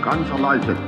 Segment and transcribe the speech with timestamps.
[0.00, 0.78] kansalaiset,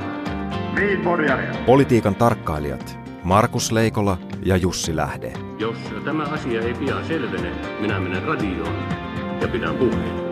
[1.65, 5.33] Politiikan tarkkailijat Markus Leikola ja Jussi Lähde.
[5.59, 8.75] Jos tämä asia ei pian selvene, minä menen radioon
[9.41, 10.23] ja pidän puheen.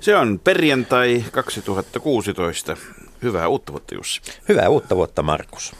[0.00, 2.76] Se on perjantai 2016.
[3.22, 4.20] Hyvää uutta vuotta, Jussi.
[4.48, 5.76] Hyvää uutta vuotta, Markus.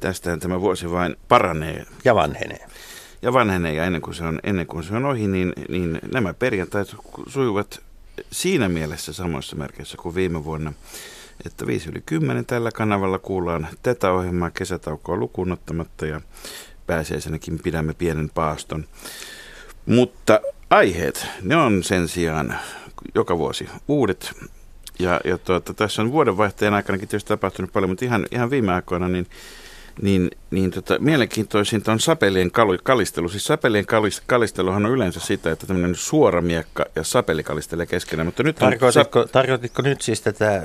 [0.00, 1.84] Tästähän tämä vuosi vain paranee.
[2.04, 2.66] Ja vanhenee.
[3.24, 6.34] Ja vanhenee, ja ennen kuin se on, ennen kuin se on ohi, niin, niin nämä
[6.34, 6.96] perjantait
[7.26, 7.82] sujuvat
[8.32, 10.72] siinä mielessä samoissa merkeissä kuin viime vuonna,
[11.46, 16.20] että 5 yli 10 tällä kanavalla kuullaan tätä ohjelmaa kesätaukoa lukuun ottamatta ja
[16.86, 18.84] pääsiäisenäkin pidämme pienen paaston.
[19.86, 22.58] Mutta aiheet, ne on sen sijaan
[23.14, 24.32] joka vuosi uudet.
[24.98, 29.08] Ja, ja tuota, tässä on vuodenvaihteen aikanakin tietysti tapahtunut paljon, mutta ihan, ihan viime aikoina
[29.08, 29.26] niin
[30.02, 32.50] niin, niin tota, mielenkiintoisinta on sapelien
[32.82, 33.28] kalistelu.
[33.28, 33.84] Siis sapelien
[34.26, 38.26] kalisteluhan on yleensä sitä, että tämmöinen suora miekka ja sapeli kalistelee keskenään.
[38.26, 39.30] Mutta nyt tarkoititko, sap...
[39.32, 40.64] tarkoititko nyt siis tätä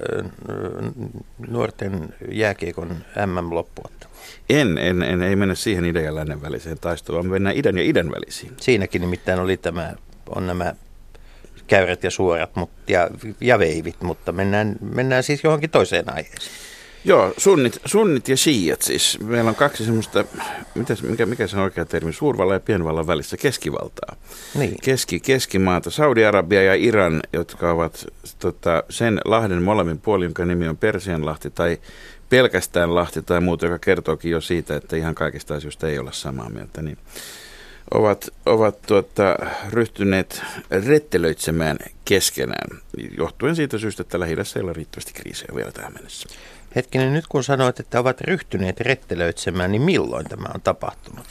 [1.48, 2.88] nuorten jääkiekon
[3.26, 3.90] MM-loppua?
[4.50, 7.84] En, en, en, ei mennä siihen idän ja lännen väliseen taisteluun, vaan mennään idän ja
[7.84, 8.54] idän välisiin.
[8.58, 9.94] Siinäkin nimittäin oli tämä,
[10.36, 10.76] on nämä
[11.68, 13.10] käyrät ja suorat mutta, ja,
[13.42, 16.69] ja veivit, mutta mennään, mennään siis johonkin toiseen aiheeseen.
[17.06, 19.20] Joo, sunnit, sunnit ja shiiat siis.
[19.20, 20.26] Meillä on kaksi semmoista,
[20.76, 24.16] mitäs, mikä, mikä se on oikea termi, suurvallan ja pienvallan välissä keskivaltaa.
[24.56, 24.76] Niin.
[24.84, 28.06] Keski, keskimaata, Saudi-Arabia ja Iran, jotka ovat
[28.40, 31.78] tota, sen lahden molemmin puolin, jonka nimi on Persianlahti tai
[32.30, 36.50] pelkästään lahti tai muuta, joka kertookin jo siitä, että ihan kaikista asioista ei olla samaa
[36.50, 36.98] mieltä, niin
[37.94, 39.36] ovat, ovat tuota,
[39.70, 40.42] ryhtyneet
[40.88, 42.80] rettelöitsemään keskenään,
[43.18, 46.30] johtuen siitä syystä, että lähi ei ole riittävästi kriisejä vielä tähän mennessä.
[46.76, 51.26] Hetkinen, nyt kun sanoit, että ovat ryhtyneet rettelöitsemään, niin milloin tämä on tapahtunut?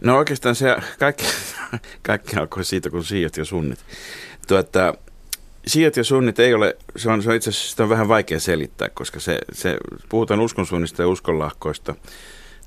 [0.00, 1.24] No oikeastaan se kaikki,
[2.02, 3.78] kaikki alkoi siitä, kun siijat ja sunnit.
[4.48, 4.94] Tuota,
[5.66, 8.88] siijat ja sunnit ei ole, se on, se on itse asiassa on vähän vaikea selittää,
[8.88, 9.76] koska se, se
[10.08, 11.94] puhutaan uskonsuunnista ja uskonlahkoista–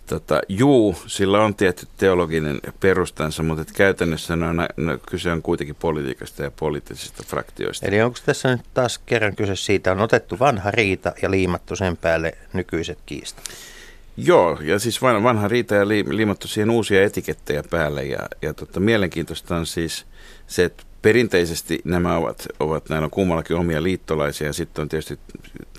[0.08, 5.76] Tota, juu, sillä on tietty teologinen perustansa, mutta että käytännössä no, no, kyse on kuitenkin
[5.76, 7.86] politiikasta ja poliittisista fraktioista.
[7.86, 11.98] Eli onko tässä nyt taas kerran kyse siitä, on otettu vanha riita ja liimattu sen
[11.98, 13.46] päälle nykyiset kiistat?
[14.18, 18.04] Joo, ja siis vanha riita ja liimattu siihen uusia etikettejä päälle.
[18.04, 20.06] Ja, ja tota, mielenkiintoista on siis
[20.48, 25.20] se, että perinteisesti nämä ovat, ovat näillä on kummallakin omia liittolaisia ja sitten on tietysti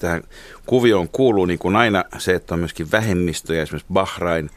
[0.00, 0.22] tähän
[0.66, 4.50] kuvioon kuuluu niin kuin aina se, että on myöskin vähemmistöjä, esimerkiksi Bahrain,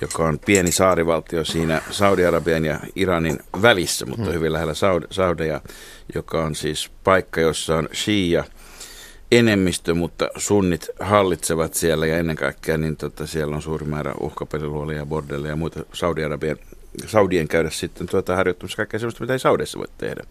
[0.00, 4.32] joka on pieni saarivaltio siinä Saudi-Arabian ja Iranin välissä, mutta hmm.
[4.32, 4.74] hyvin lähellä
[5.10, 5.60] Saudeja,
[6.14, 8.44] joka on siis paikka, jossa on Shia
[9.32, 14.96] enemmistö, mutta sunnit hallitsevat siellä ja ennen kaikkea niin tota, siellä on suuri määrä uhkapeliluolia
[14.96, 16.56] ja bordelleja ja muita Saudi-Arabian
[17.06, 20.22] Saudien käydä sitten tuota harjoittamassa kaikkea sellaista, mitä ei Saudessa voi tehdä.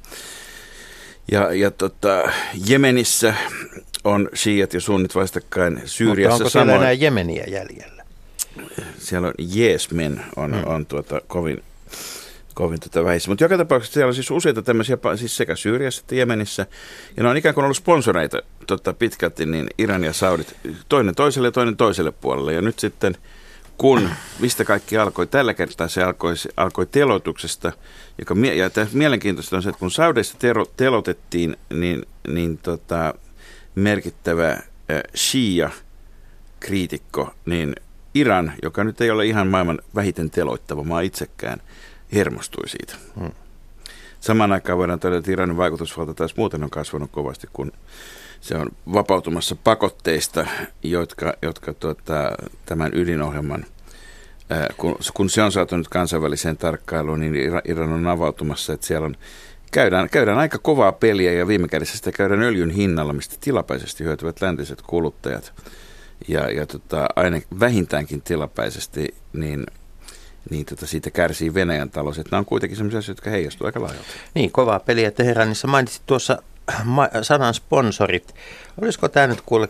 [1.31, 2.31] Ja, ja tota,
[2.67, 3.33] Jemenissä
[4.03, 6.31] on shiat ja sunnit vastakkain Syyriassa.
[6.31, 8.03] Mutta onko samoin, siellä enää Jemeniä jäljellä?
[8.97, 10.63] Siellä on Jeesmen on, hmm.
[10.65, 11.63] on tuota, kovin,
[12.53, 13.31] kovin tota vähissä.
[13.31, 16.65] Mutta joka tapauksessa siellä on siis useita tämmöisiä, siis sekä Syyriassa että Jemenissä.
[17.17, 20.55] Ja ne on ikään kuin ollut sponsoreita tota, pitkälti, niin Iran ja Saudit,
[20.89, 22.53] toinen toiselle ja toinen toiselle puolelle.
[22.53, 23.17] Ja nyt sitten–
[23.83, 25.27] kun, mistä kaikki alkoi.
[25.27, 27.71] Tällä kertaa se alkoi, se alkoi teloituksesta,
[28.19, 33.13] joka, ja mielenkiintoista on se, että kun Saudeissa tero, telotettiin, niin, niin tota,
[33.75, 34.61] merkittävä äh,
[35.15, 37.75] Shia-kriitikko, niin
[38.13, 41.59] Iran, joka nyt ei ole ihan maailman vähiten teloittava maa itsekään,
[42.13, 42.95] hermostui siitä.
[43.19, 43.31] Hmm.
[44.19, 47.71] Samaan aikaan voidaan todeta, että Iranin vaikutusvalta taas muuten on kasvanut kovasti, kun
[48.41, 50.47] se on vapautumassa pakotteista,
[50.83, 52.31] jotka, jotka tuota,
[52.65, 53.65] tämän ydinohjelman,
[54.77, 59.15] kun, kun se on saatu nyt kansainväliseen tarkkailuun, niin Iran on avautumassa, että siellä on
[59.73, 64.41] Käydään, käydään aika kovaa peliä ja viime kädessä sitä käydään öljyn hinnalla, mistä tilapäisesti hyötyvät
[64.41, 65.53] läntiset kuluttajat.
[66.27, 69.65] Ja, ja tota, aina vähintäänkin tilapäisesti, niin,
[70.49, 72.19] niin tota, siitä kärsii Venäjän talous.
[72.19, 74.09] Että nämä on kuitenkin sellaisia asioita, jotka heijastuvat aika laajalta.
[74.33, 75.67] Niin, kovaa peliä Teheranissa.
[75.67, 76.37] Mainitsit tuossa
[77.21, 78.35] sanan sponsorit.
[78.81, 79.69] Olisiko tämä nyt kuule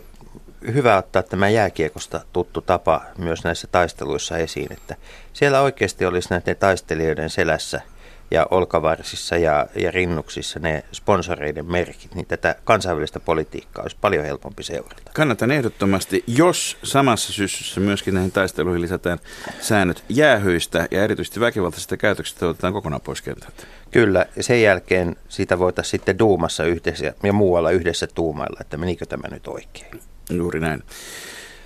[0.74, 4.96] hyvä ottaa tämä jääkiekosta tuttu tapa myös näissä taisteluissa esiin, että
[5.32, 7.80] siellä oikeasti olisi näiden taistelijoiden selässä–
[8.30, 14.62] ja olkavarsissa ja, ja rinnuksissa ne sponsoreiden merkit, niin tätä kansainvälistä politiikkaa olisi paljon helpompi
[14.62, 15.10] seurata.
[15.14, 19.18] Kannatan ehdottomasti, jos samassa syssyssä myöskin näihin taisteluihin lisätään
[19.60, 23.62] säännöt jäähyistä ja erityisesti väkivaltaisista käytöksistä otetaan kokonaan pois kentältä.
[23.90, 29.06] Kyllä, ja sen jälkeen sitä voitaisiin sitten duumassa yhdessä ja muualla yhdessä tuumailla, että menikö
[29.06, 30.00] tämä nyt oikein.
[30.30, 30.82] Juuri näin.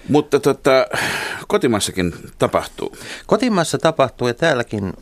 [0.09, 0.87] Mutta tota,
[1.49, 2.97] kotimassakin tapahtuu.
[3.27, 4.93] Kotimassa tapahtuu ja täälläkin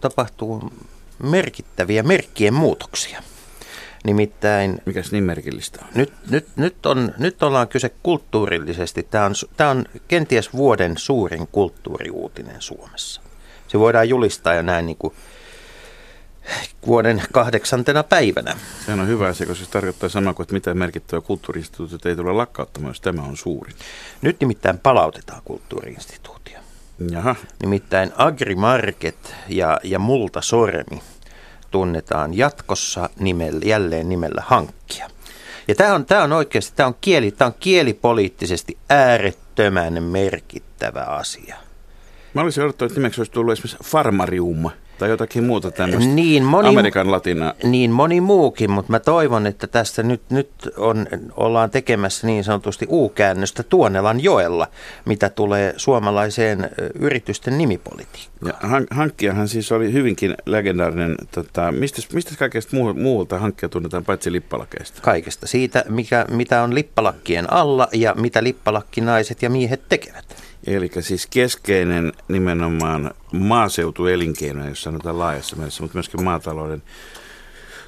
[0.00, 0.72] tapahtuu
[1.22, 3.22] merkittäviä merkkien muutoksia.
[4.04, 5.88] Nimittäin Mikäs niin merkillistä on?
[5.94, 9.02] nyt, nyt, nyt, on, nyt ollaan kyse kulttuurillisesti.
[9.02, 13.22] Tämä on, tämä on kenties vuoden suurin kulttuuriuutinen Suomessa.
[13.68, 15.14] Se voidaan julistaa jo näin niin kuin
[16.86, 18.56] vuoden kahdeksantena päivänä.
[18.86, 22.32] Sehän on hyvä asia, koska se tarkoittaa samaa kuin, että mitään merkittävää kulttuuriinstituutiota ei tule
[22.32, 23.74] lakkauttamaan, jos tämä on suurin.
[24.22, 26.58] Nyt nimittäin palautetaan kulttuuriinstituutio.
[27.10, 31.02] Jaha, Nimittäin Agrimarket ja, ja Multa Sormi
[31.70, 35.10] tunnetaan jatkossa nimellä, jälleen nimellä hankkia.
[35.68, 41.56] Ja tämä on, tämä on oikeasti, tämä on, kieli, tämä on kielipoliittisesti äärettömän merkittävä asia.
[42.34, 44.70] mä olisin odottanut, että nimeksi olisi tullut esimerkiksi Farmarium
[45.00, 47.54] tai jotakin muuta tämmöistä Niin moni, Amerikan latinaa.
[47.62, 51.06] niin moni muukin, mutta mä toivon, että tässä nyt, nyt on,
[51.36, 54.66] ollaan tekemässä niin sanotusti U-käännöstä Tuonelan joella,
[55.04, 58.30] mitä tulee suomalaiseen yritysten nimipolitiikkaan.
[58.46, 64.04] Ja han- hankkijahan siis oli hyvinkin legendaarinen, tota, mistä, mistä kaikesta muu, muulta hankkija tunnetaan
[64.04, 65.00] paitsi lippalakeista?
[65.02, 70.49] Kaikesta siitä, mikä, mitä on lippalakkien alla ja mitä lippalakkinaiset ja miehet tekevät.
[70.66, 76.82] Eli siis keskeinen nimenomaan maaseutuelinkeino, jos sanotaan laajassa mielessä, mutta myöskin maatalouden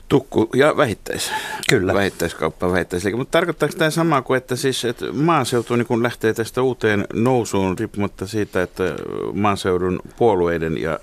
[0.09, 1.31] tukku ja vähittäis.
[1.69, 1.95] Kyllä.
[1.95, 3.17] Vähittäiskauppa, vähittäisliike.
[3.17, 7.79] Mutta tarkoittaako tämä samaa kuin, että siis että maaseutu niin kun lähtee tästä uuteen nousuun
[7.79, 8.85] riippumatta siitä, että
[9.33, 11.01] maaseudun puolueiden ja,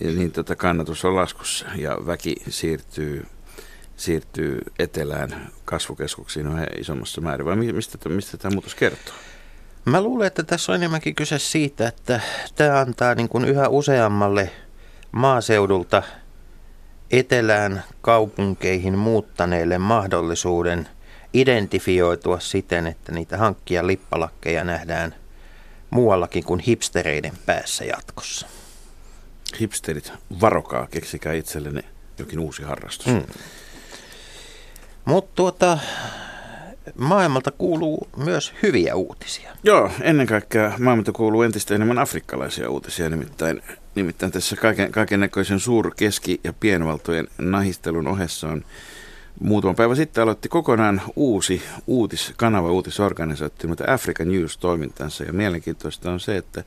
[0.00, 3.26] ja niin tota kannatus on laskussa ja väki siirtyy
[3.96, 9.14] siirtyy etelään kasvukeskuksiin yhä isommassa määrin, vai mi- mistä, mistä tämä muutos kertoo?
[9.84, 12.20] Mä luulen, että tässä on enemmänkin kyse siitä, että
[12.54, 14.50] tämä antaa niin kuin yhä useammalle
[15.12, 16.02] maaseudulta
[17.10, 20.88] etelään kaupunkeihin muuttaneille mahdollisuuden
[21.34, 25.14] identifioitua siten, että niitä hankkia lippalakkeja nähdään
[25.90, 28.46] muuallakin kuin hipstereiden päässä jatkossa.
[29.60, 31.84] Hipsterit, varokaa, keksikää itsellenne
[32.18, 33.06] jokin uusi harrastus.
[33.06, 33.22] Mm.
[35.04, 35.78] Mutta tuota,
[36.98, 39.50] maailmalta kuuluu myös hyviä uutisia.
[39.64, 43.62] Joo, ennen kaikkea maailmalta kuuluu entistä enemmän afrikkalaisia uutisia, nimittäin,
[43.94, 48.64] nimittäin tässä kaiken, kaiken näköisen suur-, keski- ja pienvaltojen nahistelun ohessa on
[49.40, 55.24] muutama päivä sitten aloitti kokonaan uusi uutiskanava, uutisorganisaatio, mutta African News toimintansa.
[55.24, 56.64] Ja mielenkiintoista on se, että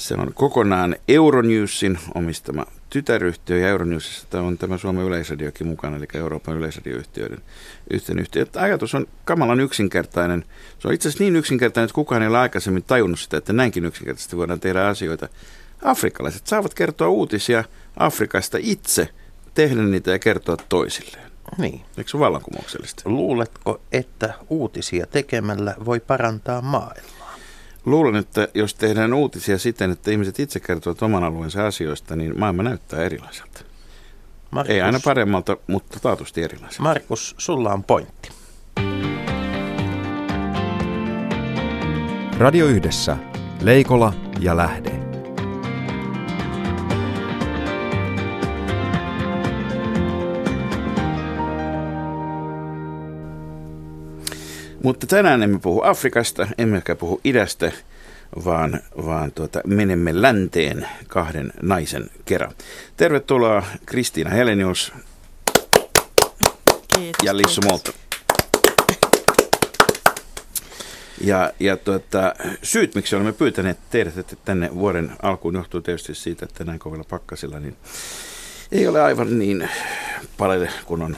[0.00, 6.56] se on kokonaan Euronewsin omistama tytäryhtiö, ja Euronewsissa on tämä Suomen Yleisradiokin mukana, eli Euroopan
[6.56, 7.38] yleisradioyhtiöiden
[7.90, 8.46] yhteen yhtiö.
[8.56, 10.44] Ajatus on kamalan yksinkertainen.
[10.78, 13.84] Se on itse asiassa niin yksinkertainen, että kukaan ei ole aikaisemmin tajunnut sitä, että näinkin
[13.84, 15.28] yksinkertaisesti voidaan tehdä asioita.
[15.82, 17.64] Afrikkalaiset saavat kertoa uutisia
[17.96, 19.08] Afrikasta itse,
[19.54, 21.30] tehdä niitä ja kertoa toisilleen.
[21.58, 21.80] Niin.
[21.98, 23.02] Eikö se ole vallankumouksellista?
[23.04, 27.19] Luuletko, että uutisia tekemällä voi parantaa maailmaa?
[27.86, 32.62] Luulen, että jos tehdään uutisia siten, että ihmiset itse kertovat oman alueensa asioista, niin maailma
[32.62, 33.60] näyttää erilaiselta.
[34.50, 36.82] Markus, Ei aina paremmalta, mutta taatusti erilaiselta.
[36.82, 38.28] Markus, sulla on pointti.
[42.38, 43.16] Radio Yhdessä.
[43.62, 45.09] Leikola ja Lähde.
[54.82, 57.72] Mutta tänään emme puhu Afrikasta, emmekä puhu idästä,
[58.44, 62.52] vaan, vaan tuota, menemme länteen kahden naisen kerran.
[62.96, 64.92] Tervetuloa Kristiina Helenius
[66.94, 67.60] Kiitos, ja Lissu.
[67.70, 67.92] Molto.
[71.20, 76.44] Ja, ja tuota, syyt, miksi olemme pyytäneet teidät että tänne vuoden alkuun, johtuu tietysti siitä,
[76.44, 77.76] että näin kovilla pakkasilla, niin
[78.72, 79.68] ei ole aivan niin
[80.36, 81.16] paljon, kun on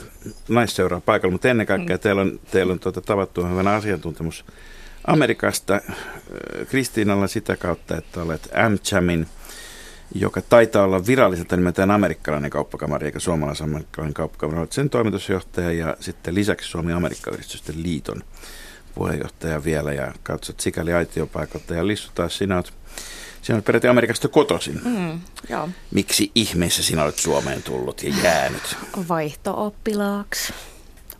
[0.48, 4.44] naisseuraa paikalla, mutta ennen kaikkea teillä on, teillä on tuota, tavattu hyvän asiantuntemus
[5.06, 5.96] Amerikasta äh,
[6.68, 9.26] Kristiinalla sitä kautta, että olet AmChamin,
[10.14, 14.58] joka taitaa olla viralliselta nimeltään amerikkalainen kauppakamari eikä suomalais-amerikkalainen kauppakamari.
[14.58, 18.22] Olet sen toimitusjohtaja ja sitten lisäksi Suomi-Amerikka-yhdistysten liiton
[18.94, 21.74] puheenjohtaja vielä ja katsot sikäli aitiopaikalta.
[21.74, 22.72] Ja Lissu taas sinä olet,
[23.42, 24.80] sinä olet periaatteessa Amerikasta kotoisin.
[24.84, 28.76] Mm, joo, Miksi ihmeessä sinä olet Suomeen tullut ja jäänyt?
[29.08, 30.52] vaihto-oppilaaksi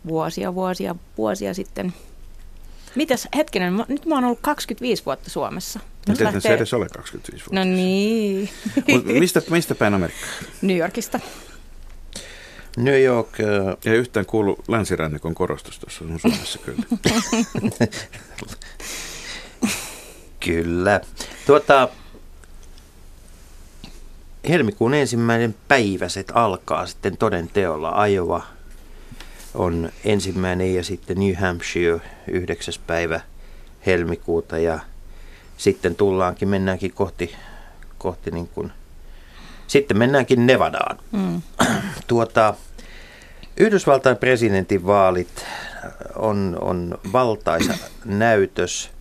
[0.07, 1.93] vuosia, vuosia, vuosia sitten.
[2.95, 5.79] Mitäs, hetkinen, mä- nyt mä oon ollut 25 vuotta Suomessa.
[6.07, 7.55] Nyt Miten se edes ole 25 vuotta?
[7.55, 8.49] No niin,
[8.93, 10.29] Mut mistä, mistä päin Amerikkaa?
[10.61, 11.19] New Yorkista.
[12.77, 13.47] New York, äh,
[13.93, 16.83] Ei yhtään kuulu länsirannikon korostus tuossa sun Suomessa kyllä.
[20.45, 21.01] kyllä.
[21.45, 21.89] Tuota,
[24.49, 28.07] helmikuun ensimmäinen päivä se alkaa sitten toden teolla.
[28.07, 28.43] Iowa
[29.53, 32.73] on ensimmäinen ja sitten New Hampshire 9.
[32.87, 33.21] päivä
[33.85, 34.79] helmikuuta ja
[35.57, 37.35] sitten tullaankin, mennäänkin kohti,
[37.97, 38.71] kohti niin kuin,
[39.67, 40.99] sitten mennäänkin Nevadaan.
[41.11, 41.41] Mm.
[42.07, 42.53] Tuota,
[43.57, 45.45] Yhdysvaltain presidentin vaalit
[46.15, 47.73] on, on valtaisa
[48.05, 48.91] näytös.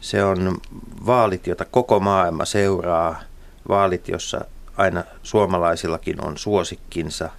[0.00, 0.60] Se on
[1.06, 3.20] vaalit, jota koko maailma seuraa.
[3.68, 4.44] Vaalit, jossa
[4.76, 7.30] aina suomalaisillakin on suosikkinsa.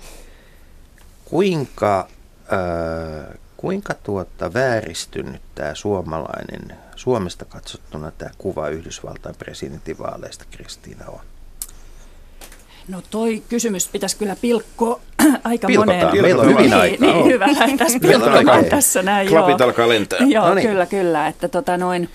[1.26, 2.08] Kuinka,
[2.54, 11.20] äh, kuinka tuota vääristynyt tämä suomalainen, Suomesta katsottuna tämä kuva Yhdysvaltain presidentinvaaleista, Kristiina, on?
[12.88, 15.00] No toi kysymys pitäisi kyllä pilkkoa
[15.44, 16.22] aika Pilkotaan, moneen.
[16.22, 17.14] meillä on hyvin niin, aikaa.
[17.14, 19.28] Niin, hyvä, lähdettäisiin Meillä on pilkkomaan tässä näin.
[19.28, 19.68] Klapit joo.
[19.68, 20.20] alkaa lentää.
[20.20, 20.68] Joo, No niin.
[20.68, 21.28] kyllä, kyllä.
[21.28, 22.10] Että tota noin,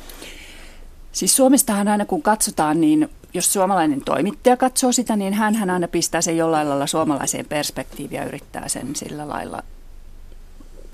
[1.13, 6.21] siis Suomestahan aina kun katsotaan, niin jos suomalainen toimittaja katsoo sitä, niin hän aina pistää
[6.21, 9.63] sen jollain lailla suomalaiseen perspektiiviin ja yrittää sen sillä lailla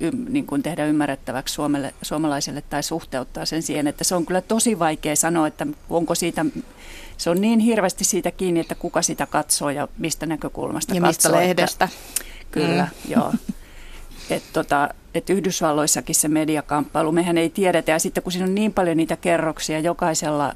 [0.00, 4.40] ym, niin kuin tehdä ymmärrettäväksi Suomelle, suomalaiselle tai suhteuttaa sen siihen, että se on kyllä
[4.40, 6.44] tosi vaikea sanoa, että onko siitä,
[7.16, 11.08] se on niin hirveästi siitä kiinni, että kuka sitä katsoo ja mistä näkökulmasta Ja katsoo.
[11.10, 11.88] mistä että- lehdestä.
[12.50, 13.12] Kyllä, mm.
[13.12, 13.32] joo.
[14.30, 17.90] Että tota, et Yhdysvalloissakin se mediakamppailu, mehän ei tiedetä.
[17.92, 20.54] Ja sitten kun siinä on niin paljon niitä kerroksia, jokaisella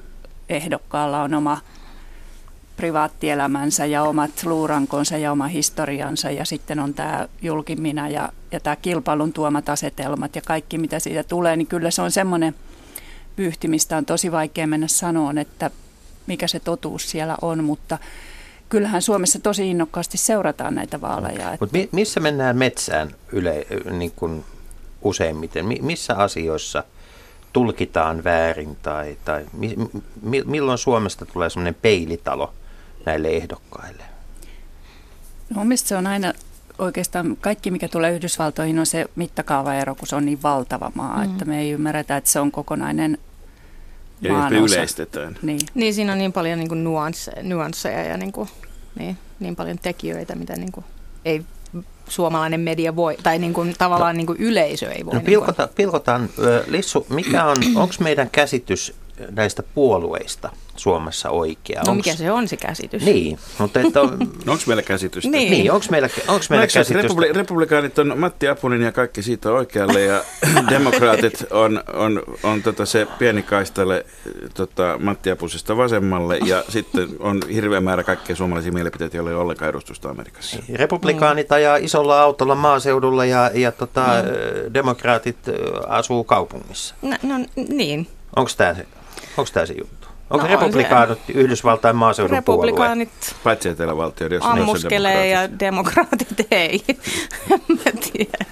[0.48, 1.60] ehdokkaalla on oma
[2.76, 6.30] privaattielämänsä ja omat luurankonsa ja oma historiansa.
[6.30, 11.24] Ja sitten on tämä julkimina ja, ja tämä kilpailun tuomat asetelmat ja kaikki mitä siitä
[11.24, 12.54] tulee, niin kyllä se on semmoinen
[13.36, 15.70] pyyhti, mistä on tosi vaikea mennä sanoon, että
[16.26, 17.98] mikä se totuus siellä on, mutta
[18.68, 21.52] kyllähän Suomessa tosi innokkaasti seurataan näitä vaaleja.
[21.52, 24.44] Että Mutta mi- missä mennään metsään yle, niin kuin
[25.02, 25.66] useimmiten?
[25.66, 26.84] Mi- missä asioissa
[27.52, 29.76] tulkitaan väärin tai, tai mi-
[30.22, 32.52] mi- milloin Suomesta tulee semmoinen peilitalo
[33.06, 34.02] näille ehdokkaille?
[35.50, 36.32] No, mun mielestä se on aina
[36.78, 41.24] oikeastaan kaikki, mikä tulee Yhdysvaltoihin, on se mittakaavaero, kun se on niin valtava maa, mm.
[41.24, 43.18] että me ei ymmärretä, että se on kokonainen
[44.20, 44.74] Ja maanosa.
[44.76, 45.38] yleistetään.
[45.42, 45.60] Niin.
[45.74, 48.48] Niin siinä on niin paljon niin kuin nuansseja, nuansseja ja niin, kuin,
[48.98, 50.84] niin, niin paljon tekijöitä, mitä niin kuin,
[51.24, 51.44] ei
[52.08, 55.14] suomalainen media voi, tai niin kuin, tavallaan niin kuin yleisö ei voi.
[55.14, 56.28] No niin kuin, pilkota, pilkotaan,
[56.66, 58.94] Lissu, mikä on, onko meidän käsitys
[59.30, 61.82] näistä puolueista Suomessa oikea?
[61.86, 63.02] no Onks- mikä se on se käsitys?
[63.02, 65.30] Niin, mutta että on, No, onko meillä käsitystä?
[65.30, 65.50] Niin.
[65.50, 67.08] niin, onko meillä, onko No, meillä että käsitystä?
[67.14, 70.24] republi- republikaanit on Matti Apunen ja kaikki siitä oikealle ja
[70.70, 74.06] demokraatit on, on, on tota se pieni kaistale
[74.54, 79.42] tota Matti Apusesta vasemmalle ja sitten on hirveä määrä kaikkia suomalaisia mielipiteitä, joilla ei ole
[79.42, 80.62] ollenkaan edustusta Amerikassa.
[80.74, 84.74] Republikaanit ajaa isolla autolla maaseudulla ja, ja tota, mm.
[84.74, 85.36] demokraatit
[85.88, 86.94] asuu kaupungissa.
[87.02, 87.34] No, no
[87.68, 88.06] niin.
[88.36, 88.86] Onko tämä se,
[89.38, 90.08] onks tää se juttu?
[90.30, 90.66] Onko No no, on se.
[90.78, 92.66] republikaanit Yhdysvaltain maaseudun puolue?
[92.66, 93.10] Republikaanit
[93.44, 96.84] Paitsi etelävaltioiden, jos ammuskelee ja demokraatit ei.
[97.68, 98.44] mä tiedä.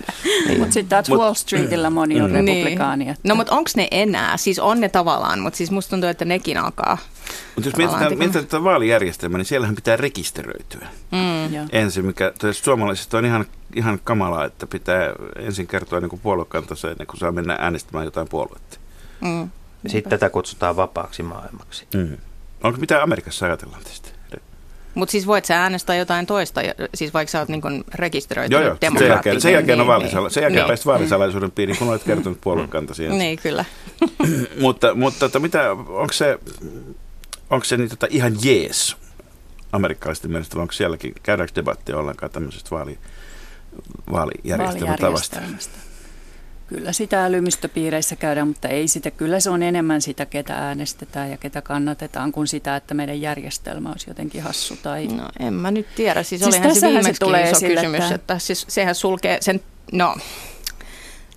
[0.59, 2.47] Mutta sitten taas Mut- Wall Streetillä moni on Niin.
[2.47, 3.09] republikaani.
[3.09, 4.37] että- No mutta onko ne enää?
[4.37, 6.99] Siis on ne tavallaan, mutta siis musta tuntuu, että nekin alkaa.
[7.55, 10.87] Mutta jos mietitään, mietitään tätä vaalijärjestelmää, niin siellähän pitää rekisteröityä.
[11.13, 11.69] Mm.
[11.73, 17.07] Ensin, mikä tietysti suomalaisista on ihan, ihan kamalaa, että pitää ensin kertoa niin puoluekantansa ennen
[17.07, 18.79] kuin saa mennä äänestämään jotain puoluetta.
[19.21, 19.51] Mm.
[19.89, 21.87] Sitten tätä kutsutaan vapaaksi maailmaksi.
[21.95, 22.17] Mm.
[22.63, 24.09] Onko mitä Amerikassa ajatellaan tästä?
[24.97, 28.77] Mutta siis voit sä äänestää jotain toista, ja- siis vaikka sä oot niin rekisteröitynyt Joo,
[28.83, 28.99] joo.
[28.99, 30.69] Sen jälkeen, sen jälkeen, on niin, vaalisala, sen jälkeen niin.
[30.69, 33.19] päästä vaalisalaisuuden piiriin, kun olet kertonut puoluekantasi ensin.
[33.19, 33.65] Niin, kyllä.
[34.61, 36.39] mutta mutta tota, mitä, onko se,
[37.51, 38.97] onko se niin, tota, ihan jees
[39.73, 42.99] amerikkalaisten mielestä, vai onko sielläkin, käydäänkö debattia ollenkaan tämmöisestä vaali,
[44.13, 45.37] vaalijärjestelmätavasta?
[45.37, 45.79] vaalijärjestelmästä.
[46.67, 49.11] Kyllä sitä älymystöpiireissä käydään, mutta ei sitä.
[49.11, 53.89] Kyllä se on enemmän sitä, ketä äänestetään ja ketä kannatetaan, kuin sitä, että meidän järjestelmä
[53.89, 54.77] olisi jotenkin hassu.
[54.83, 55.07] Tai...
[55.07, 56.23] No en mä nyt tiedä.
[56.23, 58.39] Siis, Siis olihan se viimeksi tulee iso esille, kysymys, että- että...
[58.39, 59.61] siis sehän sulkee sen,
[59.93, 60.17] no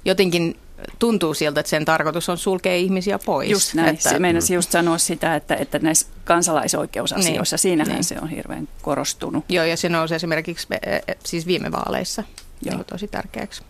[0.06, 0.58] jotenkin
[1.00, 3.50] tuntuu siltä, että sen tarkoitus on sulkea ihmisiä pois.
[3.50, 3.90] Just näin.
[3.96, 8.04] Että, Se meinasin just sanoa sitä, että, että näissä kansalaisoikeusasioissa, Niin, siinähän niin.
[8.04, 9.46] se on hirveän korostunut.
[9.50, 12.24] Joo, ja se nousi esimerkiksi eh, eh, siis viime vaaleissa
[12.62, 12.76] Joo.
[12.76, 13.64] niin tosi tärkeäksi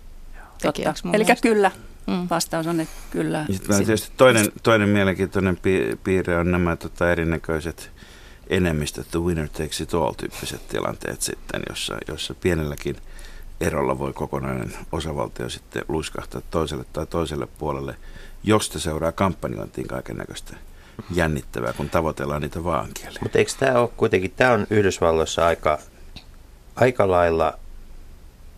[0.62, 1.72] Tekijäksi Eli kyllä.
[2.08, 2.28] Mm.
[2.30, 3.46] Vastaus on, että kyllä.
[3.52, 7.92] Sitten tietysti toinen, toinen mielenkiintoinen pi- piirre on nämä tota, erinäköiset
[8.50, 12.96] enemmistöt, the winner takes it all tyyppiset tilanteet sitten, jossa, jossa pienelläkin
[13.62, 17.96] erolla voi kokonainen osavaltio sitten luiskahtaa toiselle tai toiselle puolelle,
[18.44, 20.58] josta seuraa kampanjointiin kaiken näköistä
[21.12, 23.20] jännittävää, kun tavoitellaan niitä vaankieliä.
[23.22, 25.80] Mutta eikö tämä ole kuitenkin, tämä on Yhdysvalloissa aika,
[26.76, 27.60] aika lailla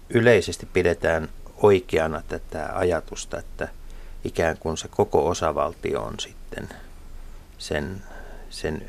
[0.10, 1.30] yleisesti pidetään
[1.64, 3.68] oikeana tätä ajatusta, että
[4.24, 6.70] ikään kuin se koko osavaltio on sitten
[7.58, 8.02] sen,
[8.50, 8.82] sen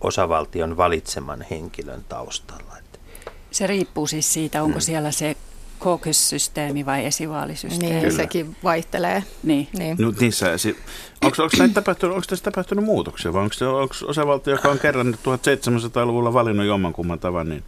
[0.00, 2.74] osavaltion valitseman henkilön taustalla.
[3.50, 4.80] Se riippuu siis siitä, onko Mm.
[4.82, 5.36] siellä se
[5.80, 8.00] caucus-systeemi vai esivaalisysteemi.
[8.00, 9.24] Niin, sekin vaihtelee.
[9.42, 9.68] Niin.
[9.78, 9.96] Niin.
[10.00, 10.76] No, niissä, si-
[11.24, 14.78] onko, onko, näitä tapahtunut, onko tässä tapahtunut muutoksia vai onko, se, onko osavaltio, joka on
[14.78, 17.64] kerran 1700-luvulla valinnut jommankumman tavan, niin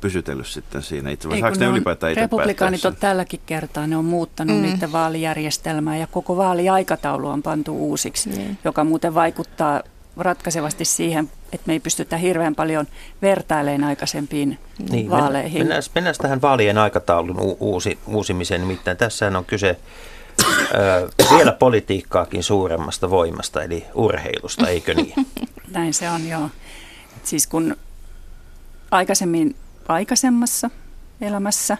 [0.00, 3.40] pysytellyt sitten siinä itse, vai Ei, saako ne ne on- ylipäätään itse Republikaanit on tälläkin
[3.46, 4.62] kertaa, ne on muuttanut Mm.
[4.62, 4.68] mm.
[4.72, 8.58] niiden vaalijärjestelmää ja koko vaaliaikataulu on pantu uusiksi, Niin.
[8.64, 9.82] joka muuten vaikuttaa
[10.16, 12.86] ratkaisevasti siihen, että me ei pystytä hirveän paljon
[13.22, 14.58] vertailemaan aikaisempiin
[14.90, 15.60] Niin, vaaleihin.
[15.60, 18.60] Mennään, mennään tähän vaalien aikataulun u- uusi, uusimiseen.
[18.60, 19.76] Nimittäin tässä on kyse
[20.74, 25.14] ö, vielä politiikkaakin suuremmasta voimasta, eli urheilusta, eikö niin?
[25.74, 26.44] Näin se on, joo.
[27.16, 27.76] Et siis kun
[28.90, 29.56] aikaisemmin
[29.88, 30.70] aikaisemmassa
[31.20, 31.78] elämässä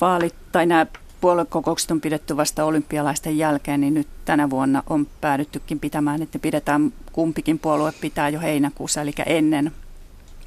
[0.00, 0.86] vaalit tai nämä
[1.20, 6.92] puoluekokoukset on pidetty vasta olympialaisten jälkeen, niin nyt tänä vuonna on päädyttykin pitämään, että pidetään,
[7.12, 9.72] kumpikin puolue pitää jo heinäkuussa, eli ennen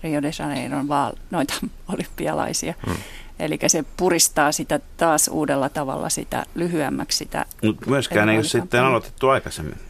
[0.04, 1.54] Rio de Janeiron vaal, noita
[1.94, 2.74] olympialaisia.
[2.88, 2.96] Hmm.
[3.40, 8.84] Eli se puristaa sitä taas uudella tavalla sitä lyhyemmäksi sitä Mutta myöskään ei ole sitten
[8.84, 9.89] aloitettu aikaisemmin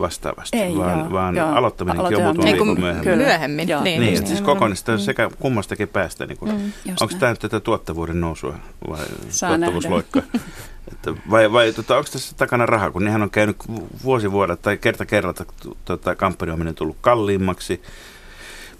[0.00, 1.48] vastaavasti, Ei, vaan, joo, vaan joo.
[1.48, 3.04] aloittaminenkin on Aloitetaan muutama Niin myöhemmin.
[3.04, 3.24] Kyllä.
[3.24, 3.68] myöhemmin.
[3.68, 3.82] Joo.
[3.82, 4.44] Niin, Niin, siis niin.
[4.44, 6.26] kokonaista sekä kummastakin päästä.
[6.26, 8.54] Niin kuin, Mm, onko tämä nyt tätä tuottavuuden nousua
[8.90, 8.98] vai
[9.28, 10.22] Saa tuottavuusloikkaa?
[10.92, 13.56] Että vai vai tota, onko tässä takana raha, kun nehän on käynyt
[14.04, 15.44] vuosi vuodelta tai kerta kerralta
[15.84, 17.82] tota, kampanjoiminen tullut kalliimmaksi.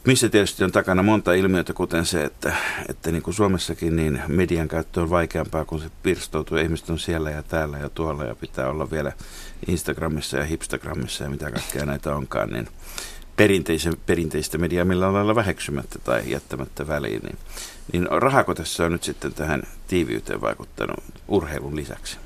[0.07, 2.57] Missä tietysti on takana monta ilmiötä, kuten se, että,
[2.89, 6.59] että niin kuin Suomessakin niin median käyttö on vaikeampaa, kun se pirstoutuu.
[6.59, 9.13] Ihmiset on siellä ja täällä ja tuolla ja pitää olla vielä
[9.69, 12.51] Instagramissa ja Hipstagramissa ja mitä kaikkea näitä onkaan.
[12.51, 12.69] Niin
[13.37, 17.23] perinteisen, perinteistä mediaa millä lailla väheksymättä tai jättämättä väliin.
[17.23, 17.39] Niin,
[17.93, 22.17] niin rahako tässä on nyt sitten tähän tiiviyteen vaikuttanut urheilun lisäksi?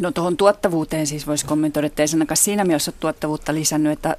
[0.00, 4.16] No tuohon tuottavuuteen siis voisi kommentoida, että ei siinä mielessä tuottavuutta lisännyt, että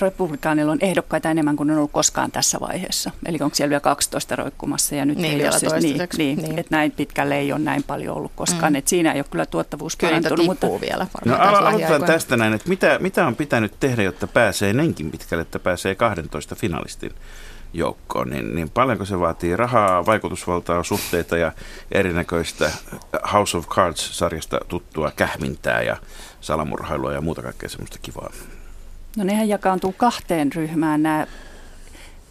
[0.00, 3.10] republikaanilla on ehdokkaita enemmän kuin on ollut koskaan tässä vaiheessa.
[3.26, 6.38] Eli onko siellä vielä 12 roikkumassa ja nyt Niin, ei vielä ole siis, niin, niin,
[6.38, 6.58] Niin.
[6.58, 8.72] että näin pitkälle ei ole näin paljon ollut koskaan.
[8.72, 8.76] Mm.
[8.76, 12.68] Että siinä ei ole kyllä tuottavuus Kyllä parantunut, mutta vielä No aloitetaan tästä näin, että
[12.68, 17.10] mitä, mitä on pitänyt tehdä, jotta pääsee näinkin pitkälle, että pääsee 12 finalistin
[17.72, 21.52] joukkoon, niin, niin paljonko se vaatii rahaa, vaikutusvaltaa, suhteita ja
[21.92, 22.70] erinäköistä
[23.32, 25.96] House of Cards-sarjasta tuttua kähmintää ja
[26.40, 28.30] salamurhailua ja muuta kaikkea semmoista kivaa.
[29.16, 31.26] No nehän jakaantuu kahteen ryhmään nämä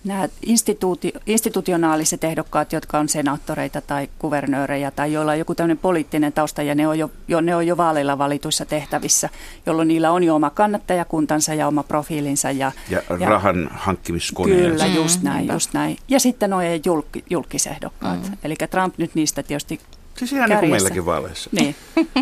[0.03, 6.33] Nämä instituuti, institutionaaliset ehdokkaat, jotka on senaattoreita tai kuvernöörejä tai joilla on joku tämmöinen poliittinen
[6.33, 9.29] tausta ja ne on jo, jo, ne on jo vaaleilla valituissa tehtävissä,
[9.65, 12.51] jolloin niillä on jo oma kannattajakuntansa ja oma profiilinsa.
[12.51, 14.55] Ja, Ja, ja rahan hankkimiskone.
[14.55, 15.97] Kyllä, Mm, just näin, just näin.
[16.07, 18.29] Ja sitten nuo julk, julkisehdokkaat.
[18.29, 18.37] Mm.
[18.43, 19.79] Eli Trump nyt niistä tietysti,
[20.17, 21.49] Siis ihan niin kuin meilläkin vaaleissa.
[21.53, 21.75] niin.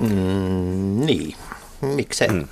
[0.00, 1.34] Mm, niin,
[1.96, 2.28] miksei?
[2.28, 2.48] Mm.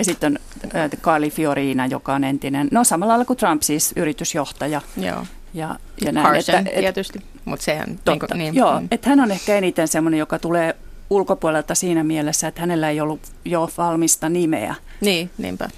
[0.00, 3.92] Ja sitten on äh, Carly Fiorina, joka on entinen, no samalla lailla kuin Trump siis,
[3.96, 4.80] yritysjohtaja.
[4.96, 5.26] Joo.
[5.54, 7.88] Ja, ja näin, Carson että, et, tietysti, mutta sehän...
[7.88, 8.10] Totta.
[8.12, 8.88] Niin, kuin- niin, Joo, mm.
[8.90, 10.76] että hän on ehkä eniten semmoinen, joka tulee
[11.10, 14.74] ulkopuolelta siinä mielessä, että hänellä ei ollut jo valmista nimeä.
[15.00, 15.68] niin, niinpä.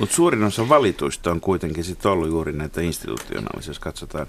[0.00, 4.26] Mutta suurin osa valituista on kuitenkin sit ollut juuri näitä institutionaalisia, jos katsotaan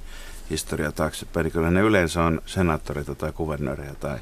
[0.49, 4.17] historiaa taaksepäin, niin kyllä ne yleensä on senaattoreita tai kuvernöörejä tai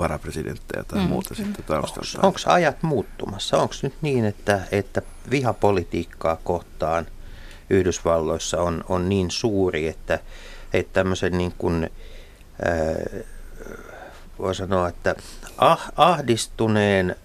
[0.00, 2.26] varapresidenttejä tai Mm, muuta sitten taustalta.
[2.26, 3.58] Onko ajat muuttumassa?
[3.58, 7.06] Onko nyt niin, että, että vihapolitiikkaa kohtaan
[7.70, 10.18] Yhdysvalloissa on, on niin suuri, että,
[10.72, 11.90] että tämmöisen niin kuin,
[12.64, 13.20] ää,
[14.38, 15.14] voi sanoa, että
[15.58, 17.16] ah, ahdistuneen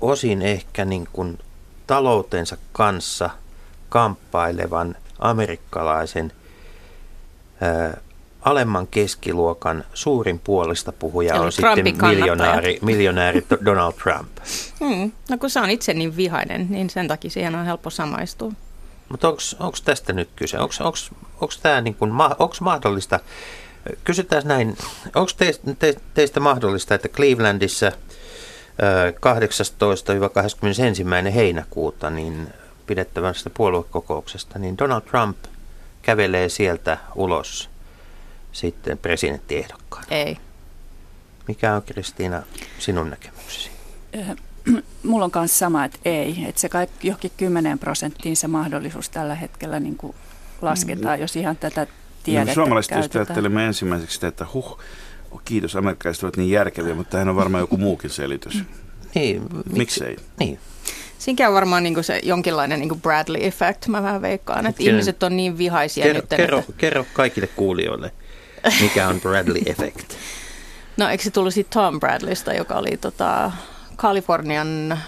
[0.00, 1.38] osin ehkä niin kuin
[1.86, 3.30] taloutensa kanssa
[3.88, 6.32] kamppailevan amerikkalaisen
[7.60, 7.96] ää,
[8.42, 12.20] alemman keskiluokan suurin puolesta puhuja Eli on sitten Trumpin kannattaja.
[12.20, 14.28] miljonääri, miljonääri Donald Trump.
[14.80, 15.12] Mm.
[15.30, 18.52] No kun se on itse niin vihainen, niin sen takia siihen on helppo samaistua.
[19.08, 20.58] Mutta onko tästä nyt kyse?
[20.58, 23.20] Onko tämä niin kuin, onks mahdollista,
[24.04, 24.76] kysytään näin,
[25.14, 27.92] onko teistä, te, teistä mahdollista, että Clevelandissa ö,
[31.30, 31.32] 18-21.
[31.34, 32.48] heinäkuuta niin
[32.86, 35.36] pidettävästä puoluekokouksesta, niin Donald Trump
[36.02, 37.70] kävelee sieltä ulos
[38.52, 40.04] sitten presidenttiehdokkaan.
[40.10, 40.36] Ei.
[41.48, 42.42] Mikä on Kristiina
[42.78, 43.70] sinun näkemyksesi?
[45.02, 46.44] Mulla on myös sama, että ei.
[46.48, 50.14] Että se kaikki johonkin 10 prosenttiin se mahdollisuus tällä hetkellä niin kuin
[50.62, 51.86] lasketaan, jos ihan tätä
[52.28, 54.78] No, tiedettä suomalaiset tietysti ajattelemme ensimmäiseksi sitä, että huh,
[55.44, 58.64] kiitos, amerikkalaiset ovat niin järkeviä, mutta tähän on varmaan joku muukin selitys.
[59.14, 60.16] Niin, Miksei?
[60.40, 60.58] Niin.
[61.18, 65.36] Siinäkin on varmaan niin se jonkinlainen niin Bradley effect, mä vähän veikkaan, että ihmiset on
[65.36, 66.30] niin vihaisia Kerro, nyt.
[66.30, 68.12] kerro, Että, kerro kaikille kuulijoille,
[68.80, 70.12] mikä on Bradley Effect.
[70.96, 73.52] no eikö se tullut siitä Tom Bradleysta, joka oli tota,
[73.96, 74.98] Kalifornian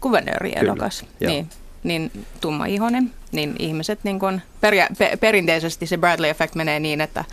[0.00, 1.04] kuvernööriehdokas.
[1.20, 1.48] Niin,
[1.84, 7.24] niin tummaihoinen, niin ihmiset niin kuin, peria, pe, perinteisesti se Bradley effect menee niin, että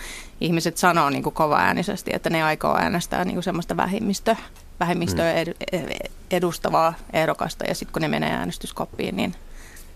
[0.41, 4.35] ihmiset sanoo niin kovaäänisesti, että ne aikoo äänestää niin semmoista vähemmistö,
[4.79, 5.53] vähemmistöä ed,
[6.31, 9.35] edustavaa ehdokasta ja sitten kun ne menee äänestyskoppiin, niin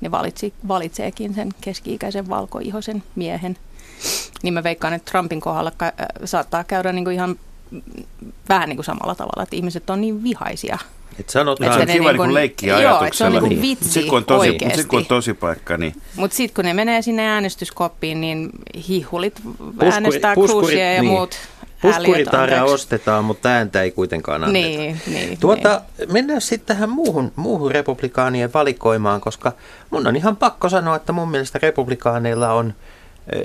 [0.02, 3.58] ne valitsi, valitseekin sen keski-ikäisen valkoihoisen miehen.
[4.44, 5.94] Niin mä veikkaan, että Trumpin kohdalla ka- äh,
[6.26, 7.36] saattaa käydä niin kuin ihan
[8.50, 10.78] vähän niin kuin samalla tavalla, että ihmiset on niin vihaisia.
[11.20, 13.40] Et sanotaan, Tämä on ne kiva niin niin kuin- leikkiä joo, että se on niin
[13.44, 16.66] kuin vitsi sit kun on tosi, sit kun on tosi paikka, niin Mutta sitten kun
[16.66, 18.50] ne menee sinne äänestyskoppiin, niin
[18.88, 19.42] hihulit
[19.94, 21.12] äänestää puskurit- Cruisia ja niin.
[21.12, 21.36] muut
[21.84, 22.64] anteeksi.
[22.74, 24.68] ostetaan, mutta ääntä ei kuitenkaan anneta.
[24.68, 29.52] Niin, niin, Tuota, mennään sitten tähän muuhun, muuhun republikaanien valikoimaan, koska
[29.90, 32.74] mun on ihan pakko sanoa, että mun mielestä republikaaneilla on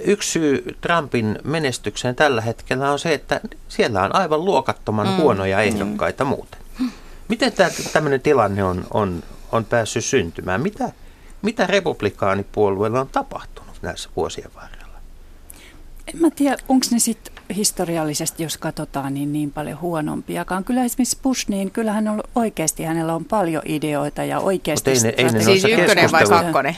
[0.04, 5.16] yksi syy Trumpin menestykseen tällä hetkellä on se, että siellä on aivan luokattoman mm.
[5.16, 6.28] huonoja ehdokkaita mm.
[6.28, 6.60] muuten.
[7.28, 7.52] Miten
[7.92, 10.62] tämmöinen tilanne on, on, on päässyt syntymään?
[10.62, 10.92] Mitä,
[11.42, 14.86] mitä republikaanipuolueella on tapahtunut näissä vuosien varrella?
[16.06, 20.64] En mä tiedä, onko ne sitten historiallisesti, jos katsotaan, niin niin paljon huonompiakaan.
[20.64, 24.90] Kyllä esimerkiksi Bush, niin kyllähän on oikeasti, hänellä on paljon ideoita ja oikeasti...
[24.90, 26.76] Mut ei ne- ei ne Siis ykkönen vai kakkonen?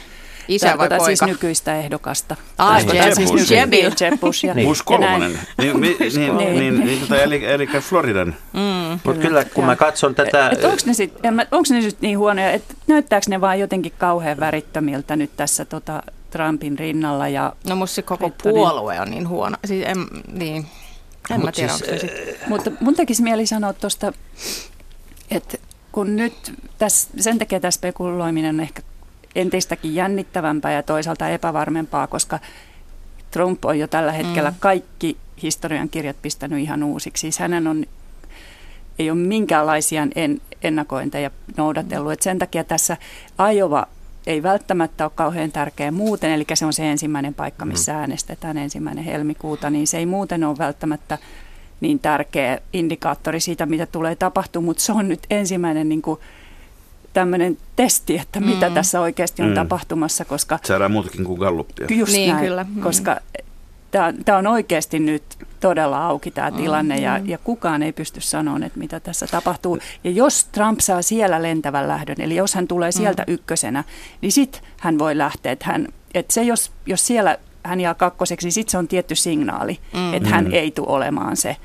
[0.49, 1.05] Isä vai poika?
[1.05, 2.35] siis nykyistä ehdokasta.
[2.57, 3.91] Ah, Tarkoitan siis nykyistä- Jebil.
[4.01, 4.75] Jeb Bush ja, Niin.
[4.85, 5.39] Kolmonen.
[5.57, 5.97] Niin, niin,
[6.37, 8.35] niin, niin, niin, tota, eli, eli Floridan.
[9.03, 10.51] Mutta kyllä kun mä katson tätä...
[10.63, 13.93] Onko ne, sit, en mä- onks ne nyt niin huonoja, että näyttääkö ne vaan jotenkin
[13.97, 19.27] kauhean värittömiltä nyt tässä tota, Trumpin rinnalla ja No musta se koko puolue on niin
[19.27, 19.57] huono.
[19.65, 19.97] Siis en,
[20.33, 20.65] niin.
[21.29, 22.11] En mä Mut tiedä, siis, sit...
[22.47, 24.13] Mutta mun tekisi mieli sanoa tuosta,
[25.31, 25.57] että
[25.91, 28.81] kun nyt täs, sen takia tämä spekuloiminen on ehkä
[29.35, 32.39] entistäkin jännittävämpää ja toisaalta epävarmempaa, koska
[33.31, 34.55] Trump on jo tällä hetkellä Mm.
[34.59, 37.21] kaikki historian kirjat pistänyt ihan uusiksi.
[37.21, 37.85] Siis hänen on,
[38.99, 42.11] ei ole minkäänlaisia en, ennakointeja noudatellut.
[42.11, 42.97] Et sen takia tässä
[43.37, 43.87] Ajova
[44.27, 49.03] ei välttämättä ole kauhean tärkeä muuten, eli se on se ensimmäinen paikka, missä äänestetään ensimmäinen
[49.03, 51.17] helmikuuta, niin se ei muuten ole välttämättä
[51.81, 56.19] niin tärkeä indikaattori siitä, mitä tulee tapahtumaan, mutta se on nyt ensimmäinen niin kuin,
[57.13, 58.73] tämmöinen testi, että mitä Mm.
[58.75, 59.55] tässä oikeasti on Mm.
[59.55, 61.87] tapahtumassa, koska Saadaan muutakin kuin galluppia.
[61.89, 62.65] just Niin, näin, kyllä.
[62.75, 62.81] Mm.
[62.81, 63.17] koska
[64.25, 65.23] tämä on oikeasti nyt
[65.59, 67.03] todella auki tämä tilanne Mm.
[67.03, 69.79] ja, ja kukaan ei pysty sanomaan, että mitä tässä tapahtuu.
[70.03, 73.33] Ja jos Trump saa siellä lentävän lähdön, eli jos hän tulee sieltä Mm.
[73.33, 73.83] ykkösenä,
[74.21, 75.51] niin sitten hän voi lähteä.
[75.51, 79.15] Että hän, että se jos, jos siellä hän jää kakkoseksi, niin sitten se on tietty
[79.15, 80.13] signaali, Mm.
[80.13, 81.57] että hän ei tule olemaan se.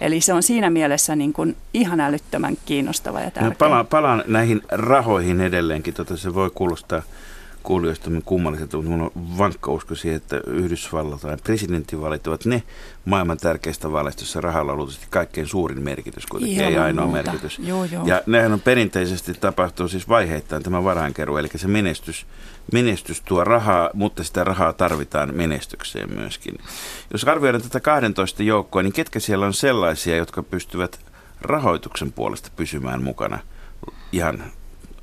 [0.00, 3.54] Eli se on siinä mielessä niin kuin ihan älyttömän kiinnostava ja No, tärkeä.
[3.58, 5.94] palaan, palaan näihin rahoihin edelleenkin.
[5.94, 7.02] Tota, se voi kuulostaa
[7.62, 12.62] kuulijoista kummalliselta, mutta minulla on vankka usko siihen, että Yhdysvaltain presidentinvaalit ovat ne
[13.04, 17.22] maailman tärkeistä vaaleista, jossa rahalla on luultavasti kaikkein suurin merkitys, kuitenkin ei Ilman ainoa muuta.
[17.22, 17.58] merkitys.
[17.58, 18.06] Joo, joo.
[18.06, 22.26] Ja nehän on perinteisesti tapahtuu siis vaiheittain tämä varainkeruu, eli se menestys,
[22.72, 26.54] menestys tuo rahaa, mutta sitä rahaa tarvitaan menestykseen myöskin.
[27.12, 31.00] Jos arvioidaan tätä 12 joukkoa, niin ketkä siellä on sellaisia, jotka pystyvät
[31.40, 33.38] rahoituksen puolesta pysymään mukana
[34.12, 34.44] ihan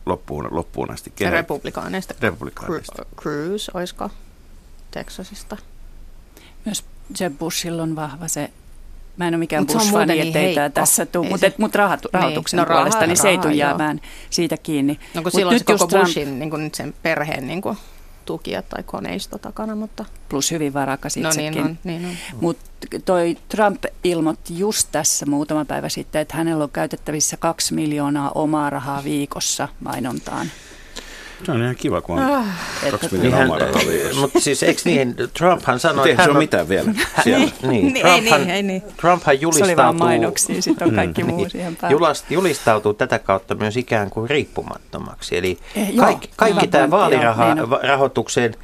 [0.07, 1.13] loppuun, loppuun asti?
[1.15, 1.33] Kenet?
[1.33, 2.13] Republikaaneista.
[2.21, 3.03] Republikaaneista.
[3.03, 4.09] Cru- Cruz, oisko
[4.91, 5.57] Texasista?
[6.65, 6.83] Myös
[7.19, 8.49] Jeb Bushilla on vahva se,
[9.17, 10.79] mä en ole mikään Bush-fani, niin ettei tää heikko.
[10.81, 13.53] tässä tule, mutta se- mut rahat, rahoituksen No raha- puolesta, niin se ei tule rahaa,
[13.59, 13.67] joo.
[13.69, 14.93] jäämään siitä kiinni.
[14.93, 17.47] No kun Mut silloin nyt se koko just Trump- Bushin niin kuin nyt sen perheen
[17.47, 17.77] niin kuin,
[18.27, 21.53] tukijat tai koneisto takana, mutta Plus hyvin varakas no itsekin.
[21.53, 22.11] niin on, niin on.
[22.41, 22.61] Mutta
[23.05, 28.69] toi Trump ilmoitti just tässä muutama päivä sitten, että hänellä on käytettävissä kaksi miljoonaa omaa
[28.69, 30.47] rahaa viikossa mainontaan.
[31.45, 32.43] Se on ihan kiva, kun on
[32.91, 34.21] kaksi Että- miljoonaa Niin rahaa viikossa.
[34.21, 36.91] mutta siis eikö niin, Trumphan sanoi, se hän ole on, mitään vielä
[37.23, 37.47] siellä.
[37.61, 38.81] niin, Niin, ei Trumphan, niin, ei niin.
[38.81, 41.93] Trumphan Se oli vaan julistautuu, mainoksia, sitten on kaikki muu siihen päälle.
[41.93, 45.37] julast, julistautuu tätä kautta myös ikään kuin riippumattomaksi.
[45.37, 48.55] Eli Eh, joo, kaikki, kaikki tämä pointti, joo, niin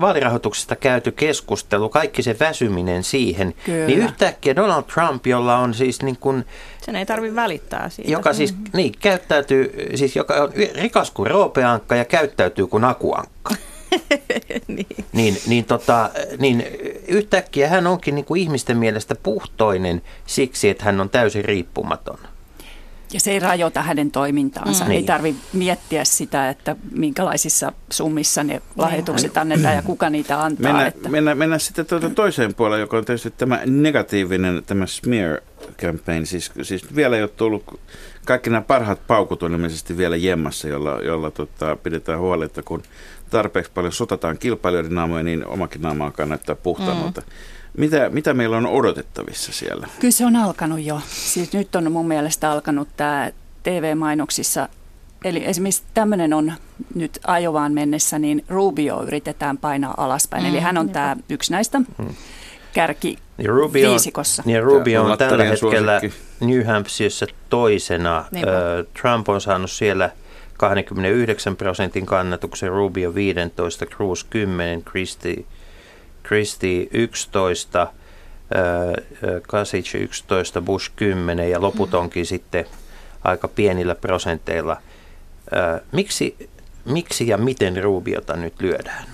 [0.00, 3.86] vaalirahoituksesta käyty keskustelu, kaikki se väsyminen siihen, Kyllä.
[3.86, 6.44] niin yhtäkkiä Donald Trump, jolla on siis niin kuin
[6.84, 8.10] Sen ei tarvitse välittää siitä.
[8.10, 13.54] joka siis niin, käyttäytyy, siis joka on rikas kuin roopeankka ja käyttäytyy kuin akuankka.
[14.68, 14.86] niin.
[15.12, 16.64] Niin, niin, tota, niin
[17.08, 22.18] yhtäkkiä hän onkin niin kuin ihmisten mielestä puhtoinen siksi, että hän on täysin riippumaton.
[23.12, 24.84] Ja se ei rajoita hänen toimintaansa.
[24.84, 24.90] Mm.
[24.90, 25.06] Ei Niin.
[25.06, 30.62] tarvi miettiä sitä, että minkälaisissa summissa ne lahjoitukset annetaan ja kuka niitä antaa.
[30.62, 31.08] Mennään, että.
[31.08, 35.40] mennään, mennään sitten tuota toiseen puoleen, joka on tietysti tämä negatiivinen, tämä smear
[35.78, 36.26] campaign.
[36.26, 37.80] Siis, siis vielä ei ole tullut,
[38.24, 42.82] kaikki nämä parhaat paukut on ilmeisesti vielä jemmassa, jolla, jolla tota, pidetään huoli, että kun
[43.30, 47.20] tarpeeksi paljon sotataan kilpailijoiden naamoja, niin omakin naama alkaa näyttää puhtaammalta.
[47.20, 47.26] Mm.
[47.76, 49.88] Mitä, mitä meillä on odotettavissa siellä?
[50.00, 51.00] Kyllä se on alkanut jo.
[51.08, 53.30] Siis nyt on mun mielestä alkanut tämä
[53.62, 54.68] TV-mainoksissa.
[55.24, 56.52] Eli esimerkiksi tämmöinen on
[56.94, 60.42] nyt ajovaan mennessä, niin Rubio yritetään painaa alaspäin.
[60.42, 61.80] Mm, Eli hän on tämä yksi näistä
[62.72, 64.42] kärki Ja Rubio, viisikossa.
[64.46, 66.46] ja Rubio on on tällä hetkellä suosikki.
[66.46, 68.24] New Hampshireissa toisena.
[68.30, 68.50] Niinpä.
[68.50, 70.10] Ö, Trump on saanut siellä
[70.58, 75.44] 29 prosentin kannatuksen, Rubio 15, Cruz 10, Christie,
[76.26, 77.86] Christie 11,
[79.48, 82.64] Kasic 11, Bush 10 ja loput onkin sitten
[83.24, 84.76] aika pienillä prosenteilla.
[85.92, 86.48] Miksi,
[86.84, 89.04] miksi ja miten Rubiota nyt lyödään?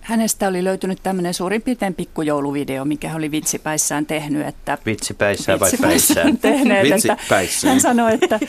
[0.00, 4.46] Hänestä oli löytynyt tämmöinen suurin piirtein pikkujouluvideo, mikä oli vitsipäissään tehnyt.
[4.46, 6.38] Että vitsipäissään vai päissään?
[6.42, 7.72] Tehneet, vitsipäissään.
[7.72, 8.40] Hän sanoi, että,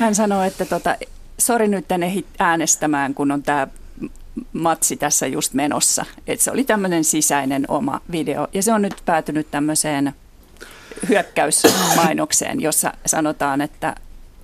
[0.00, 0.96] hän sanoi, että tota,
[1.38, 3.66] sori nyt tänne äänestämään, kun on tämä
[4.52, 6.04] matsi tässä just menossa.
[6.26, 10.12] Et se oli tämmöinen sisäinen oma video ja se on nyt päätynyt tämmöiseen
[11.08, 13.94] hyökkäysmainokseen, jossa sanotaan, että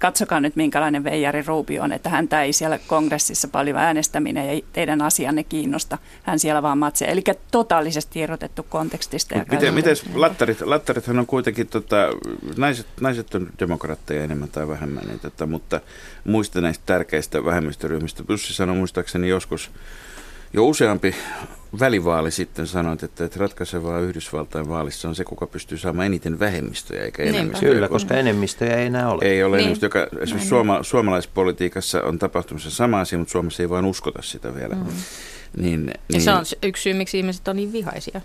[0.05, 5.03] katsokaa nyt minkälainen Veijari Ruubi on, että häntä ei siellä kongressissa paljon äänestäminen ja teidän
[5.03, 5.99] asianne kiinnosta.
[6.23, 7.05] Hän siellä vaan matse.
[7.05, 9.35] Eli totaalisesti irrotettu kontekstista.
[9.35, 11.97] Ja miten, miten lattarit, lattarithan on kuitenkin, tota,
[12.57, 15.81] naiset, naiset on demokraatteja enemmän tai vähemmän, niin, tota, mutta
[16.25, 18.25] muista näistä tärkeistä vähemmistöryhmistä.
[18.29, 19.71] Jussi sanoi muistaakseni joskus,
[20.55, 21.15] jo useampi
[21.81, 27.05] välivaali sitten sanoit, että, että ratkaisevaa Yhdysvaltain vaalissa on se, kuka pystyy saamaan eniten vähemmistöjä
[27.05, 27.73] eikä enemmistöjä.
[27.73, 29.25] Kyllä, koska enemmistöjä ei enää ole.
[29.25, 29.61] Ei ole niin.
[29.61, 34.55] enemmistö, joka esimerkiksi suoma, suomalaispolitiikassa on tapahtumassa sama asia, mutta Suomessa ei vain uskota sitä
[34.55, 34.75] vielä.
[34.75, 34.85] Mm.
[35.57, 38.21] Niin, niin, se on yksi syy, miksi ihmiset on niin vihaisia.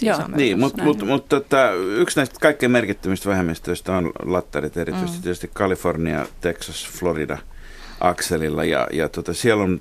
[0.00, 0.18] Joo.
[0.36, 5.22] Niin, mutta mut, mut, tota, yksi näistä kaikkein merkittävistä vähemmistöistä on lattarit, erityisesti mm.
[5.22, 7.38] tietysti Kalifornia, Texas, Florida–
[8.00, 8.64] akselilla.
[8.64, 9.80] Ja, ja tota, siellä on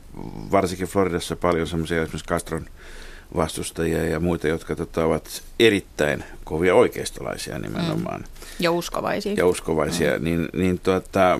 [0.51, 2.65] varsinkin Floridassa paljon semmoisia esimerkiksi Castron
[3.35, 8.19] vastustajia ja muita, jotka tota, ovat erittäin kovia oikeistolaisia nimenomaan.
[8.19, 8.27] Mm.
[8.59, 9.33] Ja uskovaisia.
[9.33, 10.17] Ja uskovaisia.
[10.17, 10.23] Mm.
[10.23, 11.39] Niin, niin tuota,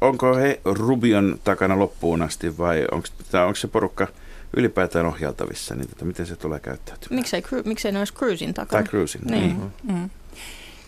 [0.00, 3.08] onko he Rubion takana loppuun asti vai onko,
[3.46, 4.08] onko se porukka
[4.56, 7.18] ylipäätään ohjaltavissa, niin tota, miten se tulee käyttäytymään?
[7.18, 8.82] Miksei, miksei ne olisi Cruisin takana?
[8.82, 9.42] Tai Cruisin, niin.
[9.42, 9.72] niin.
[9.82, 10.10] Mm.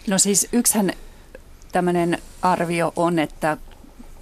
[0.07, 0.93] No siis yksihän
[1.73, 3.57] tämmöinen arvio on, että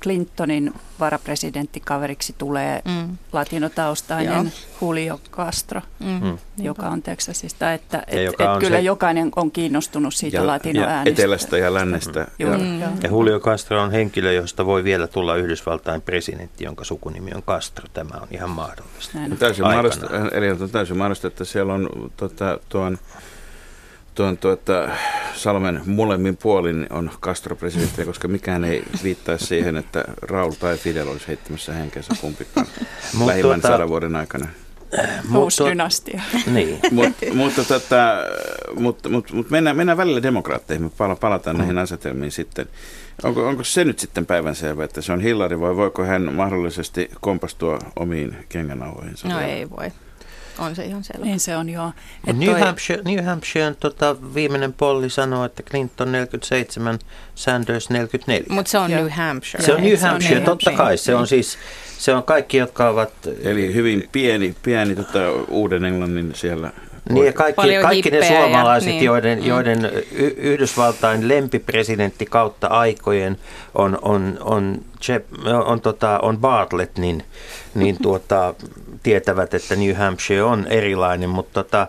[0.03, 3.19] Clintonin varapresidenttikaveriksi tulee mm.
[3.33, 4.45] latinotaustainen Joo.
[4.81, 6.07] Julio Castro, mm.
[6.07, 6.39] mm.
[6.59, 7.73] joka on Texasista.
[7.73, 8.83] Että et, joka et on kyllä se...
[8.83, 11.09] jokainen on kiinnostunut siitä ja, latinoäänestä.
[11.09, 12.21] Ja etelästä ja lännestä.
[12.21, 12.47] Mm.
[12.47, 12.81] Ja, mm.
[12.81, 17.89] ja Julio Castro on henkilö, josta voi vielä tulla Yhdysvaltain presidentti, jonka sukunimi on Castro.
[17.93, 19.19] Tämä on ihan mahdollista.
[19.39, 22.99] Täysin mahdollista, eli on täysin mahdollista, että siellä on tota, tuon
[24.15, 24.89] tuon tuota,
[25.35, 31.09] Salmen molemmin puolin on Castro presidentti, koska mikään ei viittaa siihen, että Raul tai Fidel
[31.09, 32.67] olisi heittämässä henkensä kumpikaan
[33.27, 34.47] lähimmän tuota, sadan vuoden aikana.
[35.37, 36.23] Uusi dynastia.
[36.47, 36.81] Niin.
[36.91, 38.15] mutta mutta, tota,
[38.75, 41.59] mutta, mutta, mutta mennään, mennään välillä demokraatteihin, me palataan mm.
[41.59, 42.67] näihin asetelmiin sitten.
[43.23, 47.79] Onko, onko se nyt sitten päivänselvä, että se on Hillary vai voiko hän mahdollisesti kompastua
[47.97, 49.29] omiin kengänauhoihinsa?
[49.29, 49.93] No ei voi.
[50.61, 51.25] On se ihan selvä.
[51.25, 51.93] Niin se on joo.
[52.27, 52.61] New, toi...
[52.61, 56.99] Hampshire, New Hampshire tota, viimeinen polli sanoo, että Clinton 47,
[57.35, 58.47] Sanders 44.
[58.49, 59.65] Mutta se on New Hampshire.
[59.65, 60.97] Se on New Hampshire, on totta kai.
[60.97, 61.59] Se on siis,
[61.99, 63.13] se on kaikki, jotka ovat...
[63.43, 66.73] Eli hyvin pieni, pieni tota, Uuden Englannin siellä
[67.15, 69.05] niin ja kaikki, kaikki ne suomalaiset, ja, niin.
[69.05, 69.47] joiden, mm.
[69.47, 69.91] joiden
[70.37, 73.39] Yhdysvaltain lempipresidentti kautta aikojen
[73.75, 74.81] on, on, on,
[75.45, 77.25] on, on, tota, on Bartlett, niin,
[77.75, 78.55] niin tuota,
[79.03, 81.87] tietävät, että New Hampshire on erilainen, mutta tota,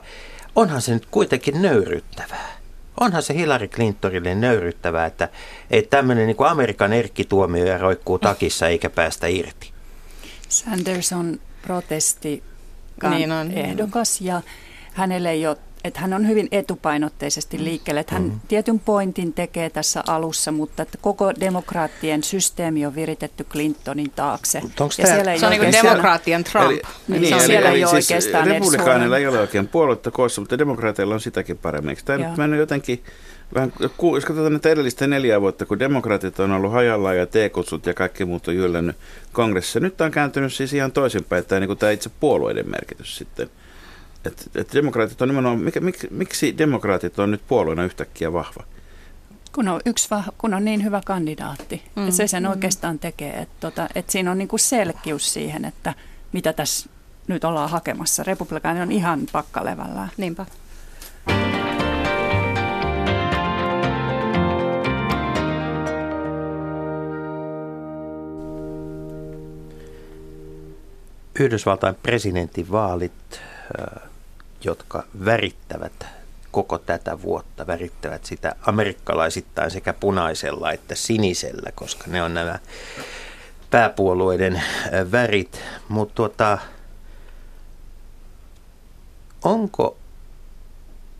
[0.55, 2.61] onhan se nyt kuitenkin nöyryttävää.
[2.99, 5.29] Onhan se Hillary Clintonille nöyryttävää, että,
[5.71, 9.71] että tämmöinen niin Amerikan erkkituomio roikkuu takissa eikä päästä irti.
[10.49, 12.43] Sanders on protesti
[13.09, 13.51] niin on.
[13.51, 14.41] ehdokas ja
[14.93, 17.63] hänelle ei ole että hän on hyvin etupainotteisesti mm.
[17.63, 17.99] liikkeelle.
[17.99, 18.39] Että hän mm-hmm.
[18.47, 24.61] tietyn pointin tekee tässä alussa, mutta että koko demokraattien systeemi on viritetty Clintonin taakse.
[24.79, 26.65] Ja siellä se on niin kuin demokraattien Trump.
[26.65, 30.41] Eli, niin, niin, eli, siellä eli, ei siis oikeastaan Republikaanilla ei ole oikein puoluetta koossa,
[30.41, 31.89] mutta demokraateilla on sitäkin paremmin.
[31.89, 33.03] Eikö tämä nyt mennyt jotenkin
[33.53, 33.73] vähän,
[34.13, 38.25] jos katsotaan näitä edellistä neljää vuotta, kun demokraatit on ollut hajallaan ja T-kutsut ja kaikki
[38.25, 38.95] muut on jyllännyt
[39.33, 43.49] kongressissa, nyt on kääntynyt siis ihan toisinpäin, tämä, niin kuin tämä itse puolueiden merkitys sitten–
[44.25, 48.63] että et demokraatit on nimenomaan, mik, mik, miksi demokraatit on nyt puolueena yhtäkkiä vahva?
[49.51, 51.83] Kun on, yksi vah, kun on niin hyvä kandidaatti.
[51.95, 52.03] Mm.
[52.03, 52.49] Että se sen mm.
[52.49, 53.33] oikeastaan tekee.
[53.33, 55.93] Että tota, et siinä on niinku selkeys siihen, että
[56.31, 56.89] mitä tässä
[57.27, 58.23] nyt ollaan hakemassa.
[58.23, 60.07] Republikaani on ihan pakkalevällä.
[60.17, 60.45] Niinpä.
[71.39, 73.41] Yhdysvaltain presidentinvaalit
[74.63, 76.05] jotka värittävät
[76.51, 82.59] koko tätä vuotta, värittävät sitä amerikkalaisittain sekä punaisella että sinisellä, koska ne on nämä
[83.69, 84.63] pääpuolueiden
[85.11, 85.61] värit.
[85.89, 86.57] Mutta tuota,
[89.43, 89.97] onko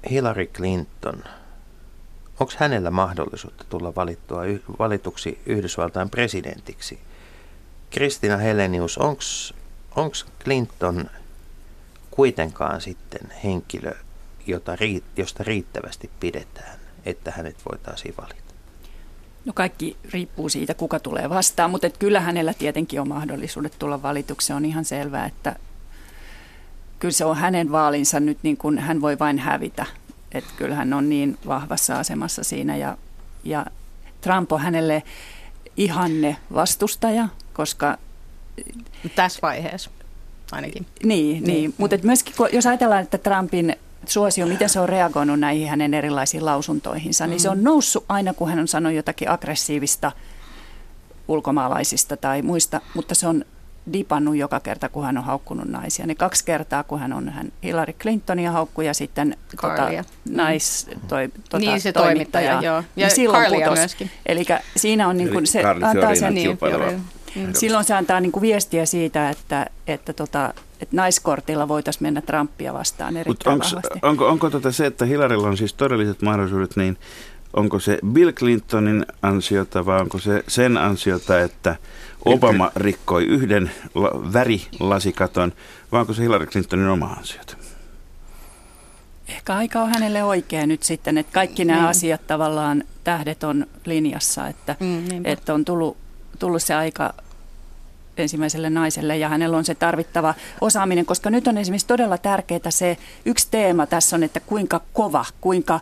[0.10, 1.24] Hillary Clinton,
[2.40, 4.42] onko hänellä mahdollisuutta tulla valittua,
[4.80, 7.00] valituksi Yhdysvaltain presidentiksi
[7.90, 11.10] Kristina Helenius, onko Clinton
[12.12, 13.93] kuitenkaan sitten henkilö,
[14.47, 14.71] jota,
[15.17, 18.54] josta riittävästi pidetään, että hänet voitaisiin valita?
[19.45, 24.02] No kaikki riippuu siitä, kuka tulee vastaan, mutta et kyllä hänellä tietenkin on mahdollisuudet tulla
[24.02, 24.47] valituksi.
[24.47, 25.56] Se on ihan selvää, että
[27.00, 29.86] kyllä se on hänen vaalinsa nyt, niin kuin hän voi vain hävitä.
[30.32, 32.97] Että kyllä hän on niin vahvassa asemassa siinä ja,
[33.43, 33.65] ja
[34.21, 35.04] Trump on hänelle
[35.78, 37.97] ihanne vastustaja, koska...
[39.15, 39.89] Tässä vaiheessa
[40.54, 40.86] ainakin.
[41.04, 41.44] Niin, niin.
[41.44, 41.74] niin.
[41.78, 47.24] mutta myöskin jos ajatellaan, että Trumpin suosio, miten se on reagoinut näihin hänen erilaisiin lausuntoihinsa,
[47.24, 47.30] mm.
[47.30, 47.64] niin se on mm.
[47.64, 50.12] noussut aina, kun hän on sanonut jotakin aggressiivista
[51.28, 53.46] ulkomaalaisista tai muista, mutta se on
[53.94, 56.08] dipannut joka kerta, kun hän on haukkunut naisia.
[56.08, 59.90] Niin kaksi kertaa, kun hän on hän Hillary Clintonia haukku ja sitten tota,
[60.30, 62.76] nais, toi, tota, niin se toimittaja, joo.
[62.76, 63.80] Ja niin silloin putos.
[63.80, 64.12] myöskin.
[64.26, 66.58] Eli siinä on niin kuin, se antaa sen, niin,
[67.36, 67.54] mm.
[67.54, 72.74] silloin se antaa niin kuin viestiä siitä, että, että tota, että naiskortilla voitaisiin mennä Trumpia
[72.74, 74.00] vastaan erittäin onks, vahvasti.
[74.02, 76.98] Onko, onko tota se, että Hillarylla on siis todelliset mahdollisuudet, niin
[77.54, 81.76] onko se Bill Clintonin ansiota vai onko se sen ansiota, että
[82.26, 83.72] Obama rikkoi yhden
[84.34, 85.54] värilasikaton,
[85.91, 87.58] vai onko se Hillary Clintonin oma ansiota?
[89.28, 91.89] Ehkä aika on hänelle oikea nyt sitten, että kaikki nämä niin.
[91.89, 95.98] asiat tavallaan tähdet on linjassa, että, mm, että on tullut,
[96.42, 97.14] tullut se aika
[98.18, 102.98] ensimmäiselle naiselle ja hänellä on se tarvittava osaaminen, koska nyt on esimerkiksi todella tärkeää se
[103.26, 105.80] yksi teema tässä on, että kuinka kova, kuinka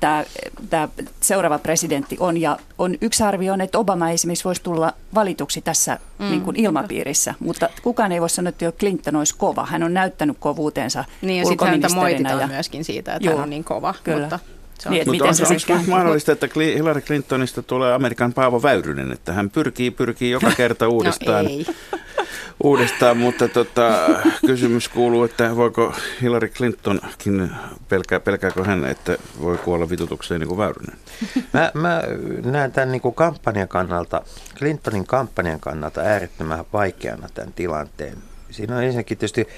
[0.00, 0.24] tämä,
[0.70, 0.88] tämä
[1.20, 2.36] seuraava presidentti on.
[2.36, 6.30] Ja on yksi arvio on, että Obama esimerkiksi voisi tulla valituksi tässä mm.
[6.30, 9.66] niin kuin ilmapiirissä, mutta kukaan ei voi sanoa, että Clinton olisi kova.
[9.66, 12.46] Hän on näyttänyt kovuutensa Niin ja sitten häntä moititaan ja...
[12.46, 13.94] myöskin siitä, että Joo, hän on niin kova.
[14.04, 14.20] Kyllä.
[14.20, 14.38] Mutta
[14.82, 19.12] se on, niin, Mutta on, se onko mahdollista, että Hillary Clintonista tulee Amerikan Paavo Väyrynen,
[19.12, 21.66] että hän pyrkii, pyrkii joka kerta uudestaan, no ei.
[22.64, 24.08] uudestaan mutta tota,
[24.46, 27.50] kysymys kuuluu, että voiko Hillary Clintonkin,
[27.88, 30.96] pelkää, pelkääkö hän, että voi kuolla vitutukseen niin kuin Väyrynen?
[31.52, 32.02] Mä, mä
[32.44, 34.22] näen tämän niin kuin kampanjan kannalta,
[34.58, 38.18] Clintonin kampanjan kannalta äärettömän vaikeana tämän tilanteen.
[38.50, 39.48] Siinä on ensinnäkin tietysti,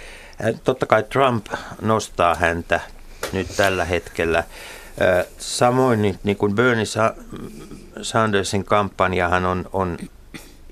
[0.65, 1.47] totta kai Trump
[1.81, 2.81] nostaa häntä
[3.33, 4.45] nyt tällä hetkellä
[5.39, 6.85] Samoin niin, niin kuin Bernie
[8.03, 9.99] Sandersin kampanjahan on, on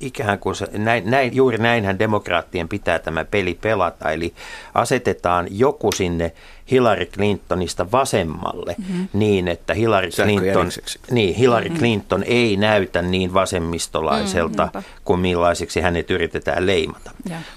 [0.01, 4.35] ikään kuin se, näin, näin, juuri näinhän demokraattien pitää tämä peli pelata, eli
[4.75, 6.33] asetetaan joku sinne
[6.71, 9.09] Hillary Clintonista vasemmalle mm-hmm.
[9.13, 10.69] niin, että Hillary Clinton,
[11.11, 11.79] niin, Hillary mm-hmm.
[11.79, 14.83] Clinton ei näytä niin vasemmistolaiselta mm-hmm.
[15.05, 17.11] kuin millaiseksi hänet yritetään leimata.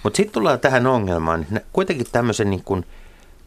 [0.04, 2.86] Mutta sitten tullaan tähän ongelmaan, kuitenkin tämmöisen niin kuin–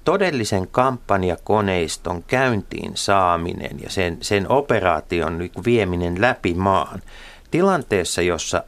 [0.08, 7.02] todellisen kampanjakoneiston käyntiin saaminen ja sen, sen operaation niin vieminen läpi maan
[7.50, 8.64] tilanteessa, jossa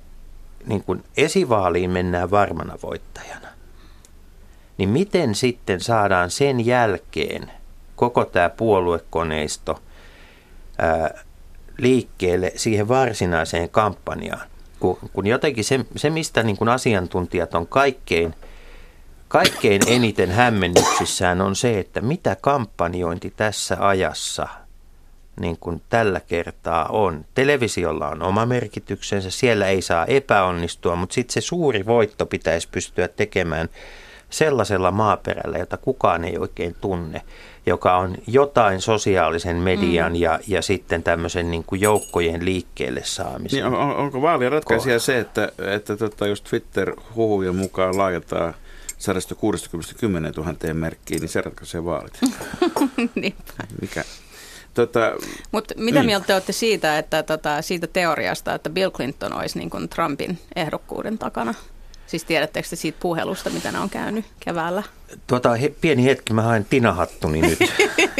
[0.67, 3.49] niin kuin esivaaliin mennään varmana voittajana,
[4.79, 7.51] niin miten sitten saadaan sen jälkeen
[7.97, 9.83] koko tämä puoluekoneisto
[10.79, 11.25] ää,
[11.79, 14.49] liikkeelle siihen varsinaiseen kampanjaan?
[14.81, 18.35] Kun, kun jotenkin se, se mistä niin kuin asiantuntijat on kaikkein–
[19.31, 24.49] Kaikkein eniten hämmennyksissään on se, että mitä kampanjointi tässä ajassa
[25.41, 27.25] niin kuin tällä kertaa on.
[27.35, 33.09] Televisiolla on oma merkityksensä, siellä ei saa epäonnistua, mutta sitten se suuri voitto pitäisi pystyä
[33.09, 33.69] tekemään
[34.31, 37.23] sellaisella maaperällä, jota kukaan ei oikein tunne,
[37.67, 40.17] joka on jotain sosiaalisen median mm.
[40.17, 43.65] ja, ja sitten tämmöisen niin kuin joukkojen liikkeelle saamisen.
[43.65, 48.55] Niin, on, onko vaalien ratkaisija se, että, että tota, jos Twitter-huhujen mukaan laajentaa–
[49.01, 52.21] 160 10 000 merkkiin, niin se ratkaisee vaalit.
[53.81, 54.05] Mikä?
[54.75, 55.13] Tota,
[55.53, 56.07] Mutta mitä niin.
[56.07, 60.39] mieltä te olette siitä, että tota, siitä teoriasta, että Bill Clinton olisi niin kuin Trumpin
[60.57, 61.55] ehdokkuuden takana?
[62.07, 64.83] Siis tiedättekö te siitä puhelusta, mitä ne on käynyt keväällä?
[65.27, 67.59] Tuota, he, pieni hetki, mä haen tinahattuni nyt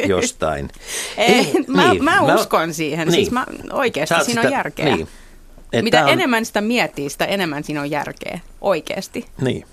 [0.07, 0.71] jostain.
[1.17, 3.13] Ei, Ei, mä, niin, mä, uskon mä, siihen.
[3.13, 3.47] Siis niin.
[3.47, 4.85] Siis mä, oikeasti Saat siinä sitä, on järkeä.
[4.85, 5.09] Niin.
[5.83, 6.09] Mitä on...
[6.09, 8.41] enemmän sitä miettii, sitä enemmän siinä on järkeä.
[8.61, 9.27] Oikeasti.
[9.41, 9.67] Niin.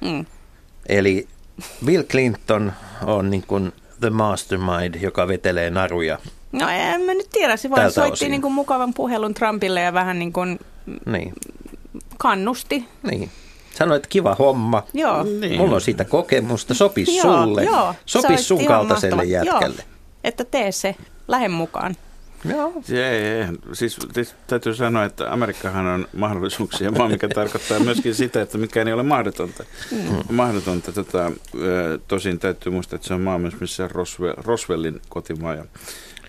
[0.00, 0.24] Mm.
[0.88, 1.28] Eli
[1.84, 2.72] Bill Clinton
[3.06, 6.18] on niin kuin the mastermind, joka vetelee naruja.
[6.52, 10.18] No en mä nyt tiedä, se vaan soitti niin kuin mukavan puhelun Trumpille ja vähän
[10.18, 10.58] niin kuin
[11.06, 11.34] niin.
[12.18, 12.84] kannusti.
[13.02, 13.30] Niin.
[13.74, 14.82] Sanoi, että kiva homma.
[14.92, 15.22] Joo.
[15.22, 15.60] Niin.
[15.60, 17.64] Mulla on siitä kokemusta, sopis joo, sulle.
[17.64, 19.52] Joo, sopis sun kaltaiselle mahtava.
[19.52, 19.82] jätkälle.
[19.86, 19.96] Joo.
[20.24, 20.96] Että tee se,
[21.28, 21.96] lähde mukaan.
[22.44, 22.72] Joo.
[22.82, 28.58] Se, siis, siis täytyy sanoa, että Amerikkahan on mahdollisuuksia maa, mikä tarkoittaa myöskin sitä, että
[28.58, 29.64] mikään ei ole mahdotonta.
[29.90, 30.34] Mm.
[30.36, 31.32] mahdotonta tota,
[32.08, 35.64] tosin täytyy muistaa, että se on maa myös, missä Roswell, Roswellin kotimaa ja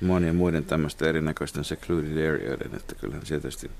[0.01, 3.71] monien muiden tämmöisten erinäköisten secluded areaiden, että kyllähän se tietysti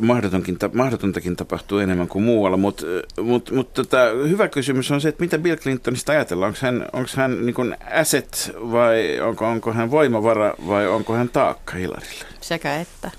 [0.00, 2.86] mahdotonkin, mahdotontakin tapahtuu enemmän kuin muualla, mutta
[3.22, 3.98] mut, mut, tota,
[4.28, 6.48] hyvä kysymys on se, että mitä Bill Clintonista ajatellaan.
[6.48, 11.76] Onko hän, onko hän niin asset vai onko, onko hän voimavara vai onko hän taakka
[11.76, 12.24] Hilarille?
[12.40, 13.10] Sekä että,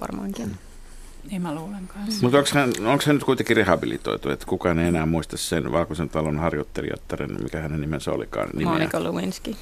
[0.00, 0.56] varmaankin.
[1.30, 2.22] Niin mä luulen kanssa.
[2.22, 6.08] Mutta onko hän, onko hän nyt kuitenkin rehabilitoitu, että kukaan ei enää muista sen Valkoisen
[6.08, 8.48] talon harjoittelijattaren, mikä hänen nimensä olikaan?
[8.54, 8.72] Nimeä.
[8.72, 9.56] Monika Lewinsky.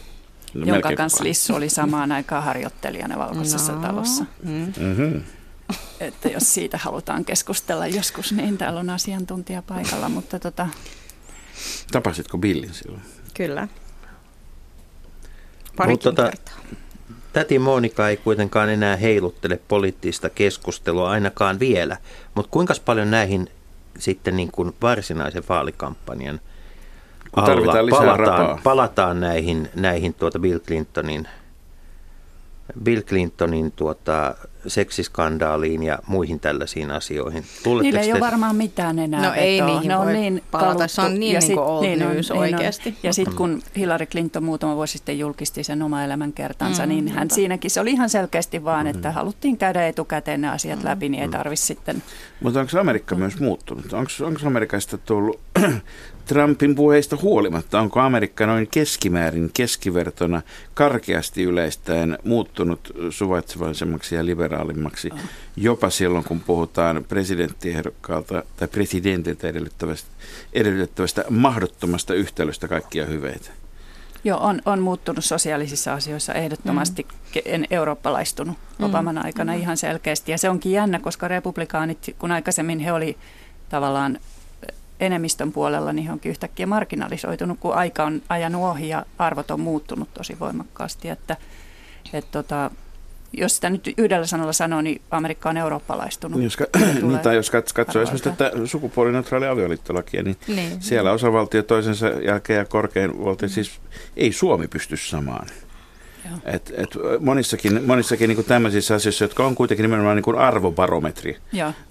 [0.55, 3.81] No, jonka kanssa Lissu oli samaan aikaan harjoittelijana Valkoisessa no.
[3.81, 4.25] talossa.
[4.43, 4.73] Mm.
[4.81, 5.23] Mm-hmm.
[6.01, 10.69] Että jos siitä halutaan keskustella joskus, niin täällä on asiantuntija paikalla, mutta tota...
[11.93, 13.03] Tapasitko Billin silloin?
[13.35, 13.69] Kyllä.
[15.77, 16.55] Parikin tota, kertaa.
[17.33, 21.97] Täti Monika ei kuitenkaan enää heiluttele poliittista keskustelua ainakaan vielä,
[22.35, 23.51] mutta kuinka paljon näihin
[23.99, 26.41] sitten niin kuin varsinaisen vaalikampanjan
[27.37, 31.29] alla palataan, palataan näihin, näihin tuota Bill Clintonin
[32.83, 34.35] Bill Clintonin tuota,
[34.69, 37.45] seksiskandaaliin ja muihin tällaisiin asioihin.
[37.63, 38.13] Tuletteko Niillä ei te...
[38.13, 39.43] ole varmaan mitään enää No vetoa.
[39.45, 42.31] ei niihin ne on niin palata, se on niin, ja niin kuin old niin news
[42.31, 42.91] on, oikeasti.
[42.91, 47.09] Niin Ja sitten kun Hillary Clinton muutama vuosi sitten julkisti sen oma elämänkertansa, mm, niin
[47.09, 47.35] hän niinpä.
[47.35, 48.91] siinäkin, se oli ihan selkeästi vaan, mm.
[48.91, 50.85] että haluttiin käydä etukäteen ne asiat mm.
[50.85, 52.03] läpi, niin ei tarvitse sitten.
[52.41, 53.93] Mutta onko Amerikka myös muuttunut?
[53.93, 55.41] Onko, onko Amerikasta tullut
[56.29, 60.43] Trumpin puheista huolimatta, onko Amerikka noin keskimäärin keskivertona
[60.75, 65.11] karkeasti yleistäen muuttunut suvaitsevaisemmaksi ja liberaalimmaksi,
[65.57, 70.09] jopa silloin kun puhutaan presidenttiehdokkalta tai presidentiltä edellyttävästä,
[70.53, 73.51] edellyttävästä mahdottomasta yhtälöstä kaikkia hyveitä?
[74.25, 77.03] Joo, on, on muuttunut sosiaalisissa asioissa ehdottomasti.
[77.35, 77.41] Mm.
[77.45, 78.85] En eurooppalaistunut mm.
[78.85, 79.61] Obaman aikana mm.
[79.61, 80.33] ihan selkeästi.
[80.33, 83.17] Ja se onkin jännä, koska republikaanit, kun aikaisemmin he oli
[83.69, 84.19] tavallaan
[85.01, 90.15] enemmistön puolella, niin onkin yhtäkkiä marginalisoitunut, kun aika on ajanut ohi ja arvot on muuttunut
[90.15, 91.09] tosi voimakkaasti.
[91.09, 91.37] Että,
[92.13, 92.71] et tota,
[93.33, 96.43] jos sitä nyt yhdellä sanalla sanoo, niin Amerikka on eurooppalaistunut.
[96.43, 96.67] Jos, ka-
[97.03, 102.65] niin, tai jos katsoo esimerkiksi tätä sukupuolineutraali avioliittolakia, niin, niin siellä osavaltio toisensa jälkeen ja
[102.65, 103.81] korkein valtio, siis
[104.17, 105.47] ei Suomi pysty samaan.
[106.45, 106.91] Et, et
[107.21, 111.37] monissakin monissakin niin tämmöisissä asioissa, jotka on kuitenkin nimenomaan niin arvobarometri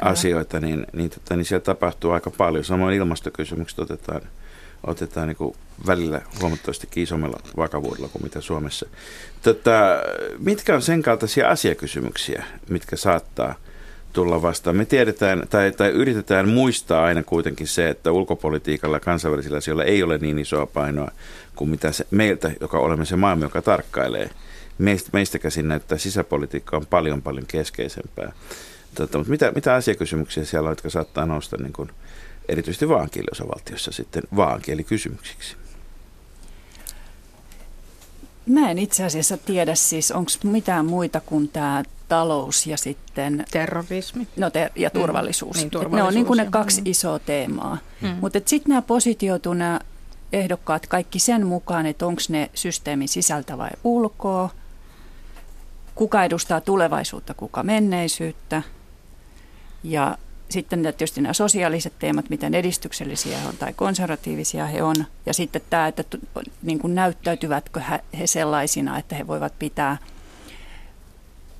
[0.02, 2.64] asioita, niin, niin, tota, niin siellä tapahtuu aika paljon.
[2.64, 4.22] Samoin ilmastokysymykset otetaan,
[4.88, 5.56] otetaan niin
[5.88, 8.86] välillä huomattavasti isommalla vakavuudella kuin mitä Suomessa.
[9.42, 9.72] Tota,
[10.40, 13.56] mitkä on sen kaltaisia asiakysymyksiä, mitkä saattaa–
[14.18, 14.76] tulla vastaan.
[14.76, 20.04] Me tiedetään tai, tai yritetään muistaa aina kuitenkin se, että ulkopolitiikalla ja kansainvälisillä asioilla ei
[20.04, 21.12] ole niin isoa painoa
[21.56, 24.30] kuin mitä se, meiltä, joka olemme se maailma, joka tarkkailee.
[24.78, 28.32] Meistä, meistä käsin näyttää sisäpolitiikka on paljon paljon keskeisempää.
[28.96, 31.90] Tota, mutta mitä, mitä asiakysymyksiä siellä on, jotka saattaa nousta niin kuin,
[32.50, 35.56] erityisesti vaankieliosavaltiossa sitten vaankielikysymyksiksi?
[38.46, 43.46] Mä en itse asiassa tiedä siis, onko mitään muita kuin tämä talous ja sitten...
[43.52, 44.28] Terrorismi.
[44.38, 45.00] No ter- ja mm.
[45.00, 45.56] turvallisuus.
[45.58, 46.04] Mm, niin, turvallisuus.
[46.04, 46.88] Ne on niin kuin ne kaksi mm.
[46.88, 47.78] isoa teemaa.
[48.02, 48.16] Mm.
[48.22, 49.80] Mutta sitten nämä positioituu nämä
[50.34, 54.50] ehdokkaat kaikki sen mukaan, että onko ne systeemin sisältä vai ulkoa,
[55.96, 58.62] kuka edustaa tulevaisuutta, kuka menneisyyttä.
[59.84, 60.18] Ja
[60.50, 64.96] sitten tietysti nämä sosiaaliset teemat, miten edistyksellisiä he on tai konservatiivisia he on.
[65.26, 66.04] Ja sitten tämä, että
[66.62, 67.82] niin kuin näyttäytyvätkö
[68.20, 69.98] he sellaisina, että he voivat pitää–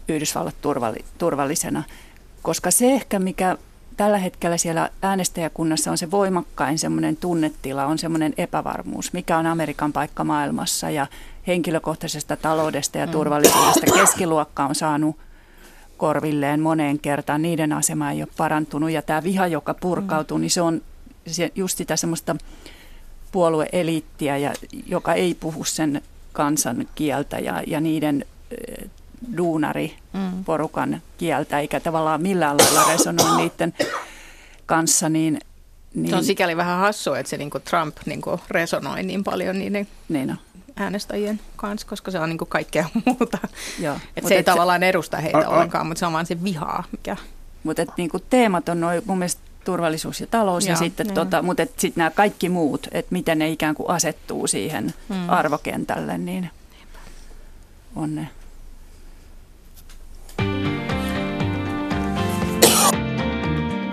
[0.10, 1.84] Yhdysvallat turvalli, turvallisena.
[2.42, 3.58] Koska se ehkä, mikä
[3.98, 9.94] tällä hetkellä siellä äänestäjäkunnassa on se voimakkain semmoinen tunnetila, on semmoinen epävarmuus, mikä on Amerikan
[9.94, 11.08] paikka maailmassa ja
[11.48, 13.12] henkilökohtaisesta taloudesta ja mm.
[13.12, 15.16] turvallisuudesta keskiluokka on saanut
[15.98, 20.42] korvilleen moneen kertaan, niiden asema ei ole parantunut ja tämä viha, joka purkautuu, mm.
[20.42, 20.82] niin se on
[21.56, 22.36] just sitä semmoista
[23.32, 24.54] puolueeliittiä, ja,
[24.86, 26.02] joka ei puhu sen
[26.34, 28.26] kansan kieltä ja, ja niiden
[29.38, 31.02] duunariporukan mm.
[31.18, 33.74] kieltä, eikä tavallaan millään lailla resonoi niiden
[34.66, 35.40] kanssa, niin,
[35.94, 36.10] niin...
[36.10, 39.60] Se on sikäli vähän hassu, että se niin kuin Trump niin kuin resonoi niin paljon
[39.60, 40.38] niiden niin on.
[40.76, 43.38] äänestäjien kanssa, koska se on niin kuin kaikkea muuta.
[43.80, 44.90] Joo, et se ei et tavallaan se...
[44.90, 46.84] edusta heitä a, a, ollenkaan, mutta se on vaan se vihaa.
[46.92, 47.18] Mikä...
[47.64, 51.64] Mutta niin teemat on noin mun mielestä turvallisuus ja talous Joo, ja sitten, tota, mutta
[51.64, 55.30] sitten nämä kaikki muut, että miten ne ikään kuin asettuu siihen mm.
[55.30, 56.50] arvokentälle, niin
[57.96, 58.28] on ne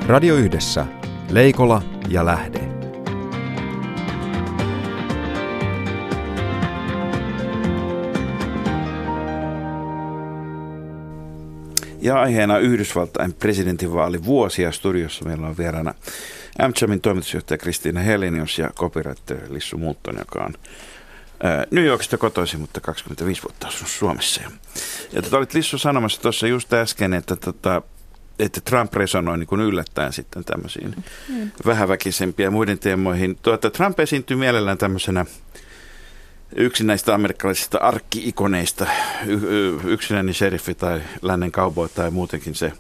[0.07, 0.87] Radio Yhdessä.
[1.31, 2.61] Leikola ja Lähde.
[12.01, 14.73] Ja aiheena Yhdysvaltain presidentinvaali vuosia.
[14.73, 15.95] Studiossa meillä on vieraana
[16.59, 20.55] AmChamin toimitusjohtaja Kristiina Helenius ja copywriter Lissu Muutton, joka on
[21.71, 24.43] New Yorkista kotoisin, mutta 25 vuotta asunut Suomessa.
[24.43, 24.51] Ja,
[25.13, 27.83] ja tota, olit Lissu sanomassa tuossa just äsken, että tota,
[28.39, 30.97] että Trump resonoi niin kuin yllättäen sitten tämmöisiin
[31.29, 31.51] mm.
[31.67, 33.39] vähäväkisempiä muiden teemoihin.
[33.43, 35.27] Tuota, Trump esiintyy mielellään tämmöisenä
[36.57, 38.87] yksi näistä amerikkalaisista arkkiikoneista,
[39.27, 42.73] y- yksinäinen sheriffi tai lännen cowboy tai muutenkin se,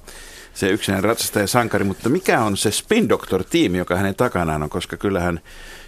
[0.55, 4.70] se yksinäinen ratsastaja sankari, mutta mikä on se spin doctor tiimi, joka hänen takanaan on,
[4.70, 5.40] koska kyllähän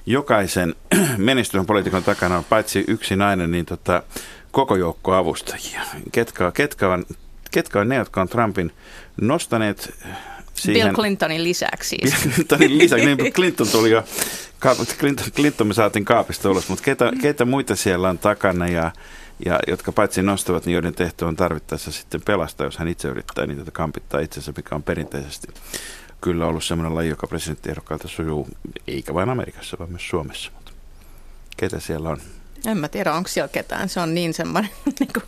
[0.06, 0.74] jokaisen
[1.16, 4.02] menestyvän poliitikon takana on paitsi yksi nainen, niin tota,
[4.50, 5.80] koko joukko avustajia.
[6.12, 7.04] Ketkä, ketkä, on,
[7.56, 8.72] ketkä on ne, jotka on Trumpin
[9.20, 9.94] nostaneet
[10.54, 10.86] siihen.
[10.86, 12.22] Bill Clintonin lisäksi siis.
[12.22, 14.04] Bill Clintonin lisäksi, niin Clinton tuli jo,
[14.98, 18.92] Clinton, Clinton me saatiin kaapista ulos, mutta ketä, ketä muita siellä on takana ja,
[19.44, 23.46] ja jotka paitsi nostavat, niin joiden tehtävä on tarvittaessa sitten pelastaa, jos hän itse yrittää
[23.46, 25.48] niitä kampittaa itsensä, mikä on perinteisesti
[26.20, 28.48] kyllä ollut semmoinen laji, joka presidenttiehdokkailta sujuu,
[28.86, 30.50] eikä vain Amerikassa, vaan myös Suomessa.
[30.54, 30.72] Mutta
[31.56, 32.20] ketä siellä on?
[32.66, 33.88] En mä tiedä, onko siellä ketään.
[33.88, 34.70] Se on niin semmoinen...
[35.00, 35.24] niin kuin...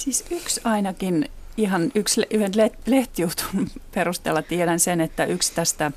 [0.00, 2.52] Siis yksi ainakin ihan yksi, yhden
[2.86, 5.92] lehtijutun perusteella tiedän sen, että yksi tästä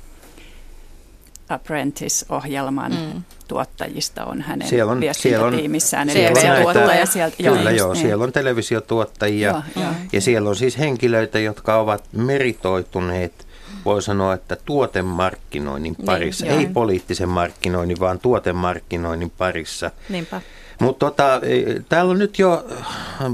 [1.48, 3.22] Apprentice-ohjelman mm.
[3.48, 6.10] tuottajista on hänen siellä on, viestintätiimissään.
[6.10, 8.02] Siellä on, siellä on näitä, sieltä, kyllä joo, niin.
[8.02, 9.94] siellä on televisiotuottajia joo, joo.
[10.12, 13.46] ja siellä on siis henkilöitä, jotka ovat meritoituneet
[13.84, 19.90] voi sanoa, että tuotemarkkinoinnin niin, parissa, niin, ei poliittisen markkinoinnin, vaan tuotemarkkinoinnin parissa.
[20.08, 20.40] Niinpä.
[20.80, 22.64] Mutta tota, e, täällä on nyt jo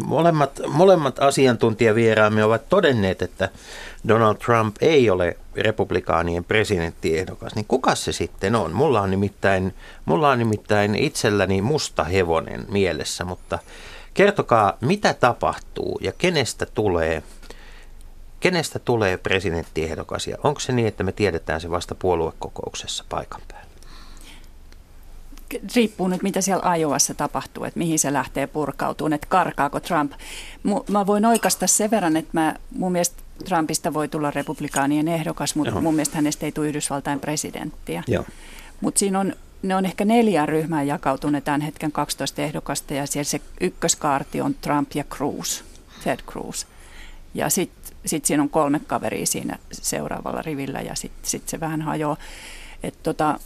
[0.05, 3.49] molemmat, molemmat asiantuntijavieraamme ovat todenneet, että
[4.09, 8.73] Donald Trump ei ole republikaanien presidenttiehdokas, niin kuka se sitten on?
[8.73, 9.75] Mulla on nimittäin,
[10.05, 13.59] mulla on nimittäin itselläni musta hevonen mielessä, mutta
[14.15, 17.23] kertokaa, mitä tapahtuu ja kenestä tulee,
[18.41, 23.60] kenestä tulee presidenttiehdokas ja onko se niin, että me tiedetään se vasta puoluekokouksessa paikan päällä?
[25.77, 30.13] Riippuu nyt, mitä siellä Ajovassa tapahtuu, että mihin se lähtee purkautumaan, että karkaako Trump.
[30.91, 35.73] Mä voin oikasta sen verran, että mä, mun mielestä Trumpista voi tulla republikaanien ehdokas, mutta
[35.73, 35.81] Joo.
[35.81, 38.03] mun mielestä hänestä ei tule Yhdysvaltain presidenttiä.
[38.81, 39.33] Mutta siinä on,
[39.63, 44.55] ne on ehkä neljään ryhmään jakautuneet tämän hetken 12 ehdokasta ja siellä se ykköskaarti on
[44.55, 45.63] Trump ja Cruz,
[46.05, 46.65] Ted Cruz.
[47.35, 51.83] Ja sitten sit siinä on kolme kaveria siinä seuraavalla rivillä ja sitten sit se vähän
[51.83, 52.17] hajoaa.
[52.83, 53.41] Että tota,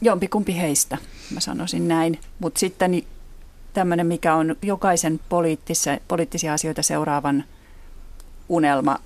[0.00, 0.98] jompikumpi heistä,
[1.34, 2.20] mä sanoisin näin.
[2.38, 3.02] Mutta sitten
[3.72, 5.20] tämmöinen, mikä on jokaisen
[6.08, 7.44] poliittisia asioita seuraavan
[8.48, 8.98] unelma,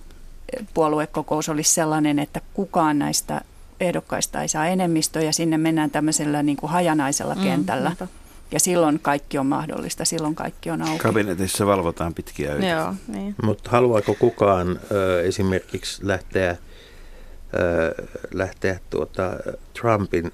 [0.75, 3.41] puoluekokous olisi sellainen, että kukaan näistä
[3.81, 7.93] ehdokkaista ei saa enemmistöä ja sinne mennään tämmöisellä niin kuin hajanaisella mm, kentällä.
[8.01, 8.09] Mm,
[8.53, 10.99] ja silloin kaikki on mahdollista, silloin kaikki on auki.
[10.99, 12.67] Kabinetissa valvotaan pitkiä öitä.
[12.67, 13.35] Joo, niin.
[13.43, 19.31] Mutta haluaako kukaan ö, esimerkiksi lähteä, ö, lähteä tuota,
[19.81, 20.33] Trumpin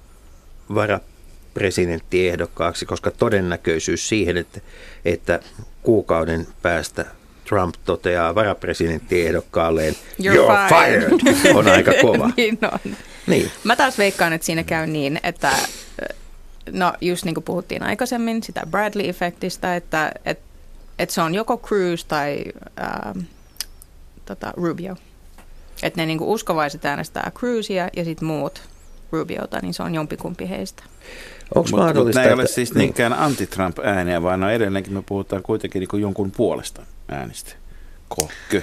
[0.75, 4.61] varapresidenttiehdokkaaksi, koska todennäköisyys siihen, että,
[5.05, 5.41] että
[5.83, 7.05] kuukauden päästä
[7.49, 11.21] Trump toteaa varapresidenttiehdokkkaalleen You're, You're fired.
[11.21, 12.31] fired, on aika kova.
[12.37, 12.97] niin on.
[13.27, 13.51] Niin.
[13.65, 15.53] Mä taas veikkaan, että siinä käy niin, että
[16.73, 20.45] no just niin kuin puhuttiin aikaisemmin sitä Bradley-efektistä, että, että,
[20.99, 22.45] että se on joko Cruz tai
[22.81, 23.19] ähm,
[24.25, 24.97] tota, Rubio.
[25.83, 28.63] Että ne niin kuin uskovaiset äänestää Cruzia ja sitten muut
[29.13, 30.83] Rubiota, niin se on jompikumpi heistä.
[31.55, 32.79] Onko Mut, mahdollista, mutta nämä ei ole siis niin.
[32.79, 37.53] niinkään anti-Trump-ääniä, vaan no edelleenkin me puhutaan kuitenkin niin kuin jonkun puolesta äänistä.
[38.09, 38.63] Kohkö?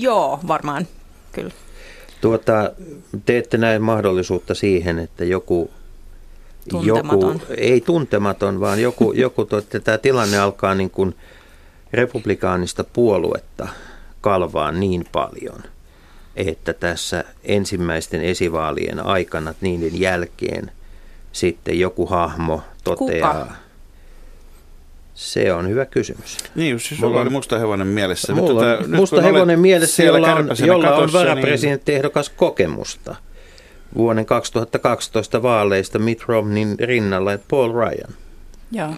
[0.00, 0.86] Joo, varmaan,
[1.32, 1.50] kyllä.
[2.20, 2.72] Tuota,
[3.26, 5.70] teette näin mahdollisuutta siihen, että joku,
[6.82, 11.14] joku ei tuntematon, vaan joku, joku että tämä tilanne alkaa niin kuin
[11.92, 13.68] republikaanista puoluetta
[14.20, 15.62] kalvaa niin paljon–
[16.48, 20.72] että tässä ensimmäisten esivaalien aikana, niiden jälkeen
[21.32, 23.54] sitten joku hahmo toteaa, Kuka?
[25.14, 26.38] Se on hyvä kysymys.
[26.54, 28.34] Niin, jos siis sulla oli musta hevonen mielessä.
[28.34, 32.36] Mulla on nyt, musta hevonen mielessä, jolla on, jolla on varapresidenttiehdokas niin...
[32.36, 33.16] kokemusta
[33.96, 38.14] vuoden 2012 vaaleista Mitt Romneyn rinnalla, Paul Ryan.
[38.72, 38.94] Joo.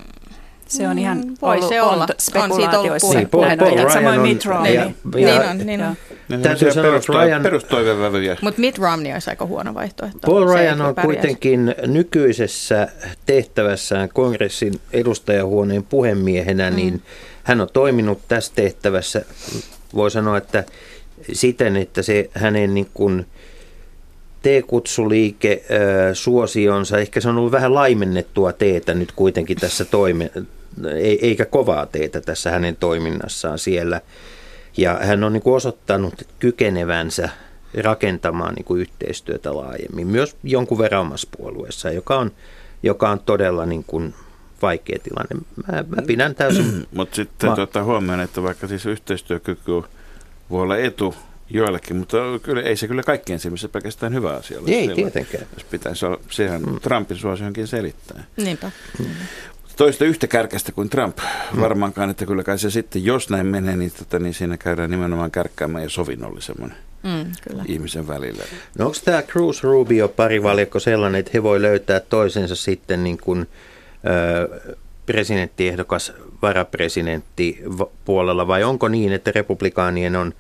[0.76, 2.06] Se on ihan mm, Voi se olla.
[2.18, 3.18] spekulaatioissa.
[3.18, 4.74] Niin, Paul, Paul Ryan Samoin on, Mitt Romney.
[4.74, 5.96] Ja, ja, niin on, niin on.
[6.42, 7.42] Täytyy sanoa, että Ryan...
[7.42, 8.36] Perustoivevävyjä.
[8.42, 10.18] Mutta Mitt Romney olisi aika huono vaihtoehto.
[10.26, 12.88] Paul Ryan on kuitenkin nykyisessä
[13.26, 16.76] tehtävässään kongressin edustajahuoneen puhemiehenä, mm.
[16.76, 17.02] niin
[17.42, 19.24] hän on toiminut tässä tehtävässä,
[19.94, 20.64] voi sanoa, että
[21.32, 23.26] siten, että se hänen niin kuin,
[24.42, 25.64] T-kutsuliike
[26.12, 30.30] suosionsa, ehkä se on ollut vähän laimennettua teetä nyt kuitenkin tässä toime,
[31.20, 34.00] eikä kovaa teetä tässä hänen toiminnassaan siellä.
[34.76, 37.28] Ja hän on niin kuin osoittanut kykenevänsä
[37.82, 42.32] rakentamaan niin kuin yhteistyötä laajemmin, myös jonkun verran omassa puolueessa, joka on,
[42.82, 44.14] joka on todella niin kuin
[44.62, 45.46] vaikea tilanne.
[45.66, 46.86] Mä, mä pidän täysin...
[46.94, 47.56] Mutta sitten mä...
[47.56, 49.82] tuota, huomioon, että vaikka siis yhteistyökyky
[50.50, 51.14] voi olla etu
[51.50, 54.70] joillekin, mutta kyllä, ei se kyllä kaikkien silmissä pelkästään hyvä asia ole.
[54.70, 55.46] Ei silloin, tietenkään.
[55.54, 56.80] Jos pitäisi olla, sehän mm.
[56.80, 58.24] Trumpin suosionkin selittää.
[58.36, 58.70] Niinpä.
[58.98, 59.06] Mm.
[59.76, 61.60] Toista yhtä kärkästä kuin Trump mm.
[61.60, 65.30] varmaankaan, että kyllä kai se sitten, jos näin menee, niin, tota, niin siinä käydään nimenomaan
[65.30, 67.64] kärkkäämään ja sovinnollisemman mm, kyllä.
[67.68, 68.44] ihmisen välillä.
[68.78, 73.48] No onko tämä Cruz Rubio parivaljakko sellainen, että he voi löytää toisensa sitten niin kuin,
[74.06, 74.60] ö,
[75.06, 76.12] presidenttiehdokas
[76.42, 77.62] varapresidentti
[78.04, 80.34] puolella vai onko niin, että republikaanien on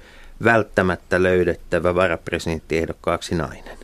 [0.44, 3.78] välttämättä löydettävä varapresidenttiehdokkaaksi nainen?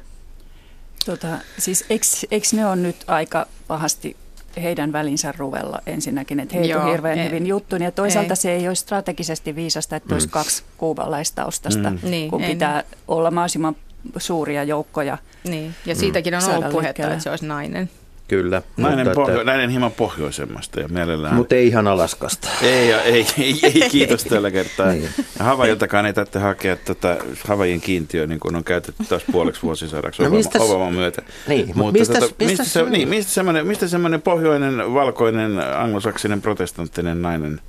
[1.06, 1.28] Tota,
[1.58, 1.84] siis
[2.30, 4.16] eikö ne on nyt aika pahasti
[4.56, 7.76] heidän välinsä ruvella ensinnäkin, että heitä on hirveän ei, hyvin juttu.
[7.76, 8.36] Ja toisaalta ei.
[8.36, 10.12] se ei ole strategisesti viisasta, että mm.
[10.12, 11.98] olisi kaksi kuubalaistaustaista, mm.
[12.02, 12.98] Niin, kun pitää niin.
[13.08, 13.76] olla mahdollisimman
[14.16, 15.18] suuria joukkoja.
[15.44, 17.90] Niin, ja siitäkin on ollut puhetta, että se olisi nainen.
[18.28, 18.62] Kyllä.
[18.76, 19.44] Nainen, mutta, pohjo- että...
[19.44, 21.34] nainen hieman pohjoisemmasta ja mielellään...
[21.34, 22.48] Mutta ei ihan Alaskasta.
[22.62, 24.86] Ei, ei, ei, ei kiitos tällä kertaa.
[24.86, 25.08] niin.
[25.38, 27.16] Ja Havajiltakaan ei tarvitse hakea tätä
[27.48, 30.62] Havajin kiintiöä, niin kuin on käytetty taas puoleksi vuosisadaksi no, mistäs...
[30.62, 31.22] Obaman myötä.
[31.48, 37.22] Niin, mutta mistäs, tota, mistä, se, niin, mistä, semmoinen, mistä semmoinen pohjoinen, valkoinen, anglosaksinen, protestanttinen
[37.22, 37.60] nainen,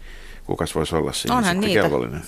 [0.45, 1.82] kukas voisi olla siinä Onhan niitä.
[1.82, 2.22] kelvollinen?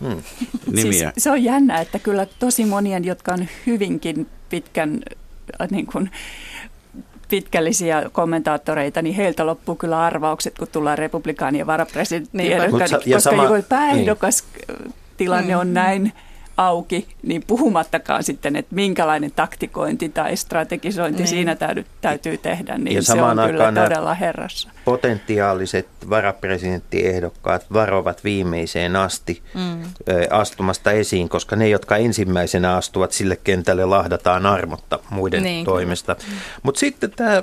[0.00, 0.22] Hmm.
[0.66, 0.90] Nimiä.
[0.90, 5.00] Siis se on jännä, että kyllä tosi monien, jotka on hyvinkin pitkän
[5.60, 6.10] äh, niin kuin,
[7.32, 14.44] pitkällisiä kommentaattoreita, niin heiltä loppuu kyllä arvaukset, kun tullaan republikaanien varapresidentti, niin, koska sama, pääehdokas
[14.68, 14.94] niin.
[15.16, 15.60] tilanne mm.
[15.60, 16.12] on näin
[16.56, 21.28] auki, niin puhumattakaan sitten, että minkälainen taktikointi tai strategisointi niin.
[21.28, 24.70] siinä täytyy, täytyy tehdä, niin ja se on kyllä todella herrassa.
[24.84, 29.82] Potentiaaliset varapresidenttiehdokkaat varovat viimeiseen asti mm.
[30.30, 35.64] astumasta esiin, koska ne, jotka ensimmäisenä astuvat sille kentälle, lahdataan armotta muiden niin.
[35.64, 36.14] toimesta.
[36.14, 36.36] Mm.
[36.62, 37.42] Mutta sitten tämä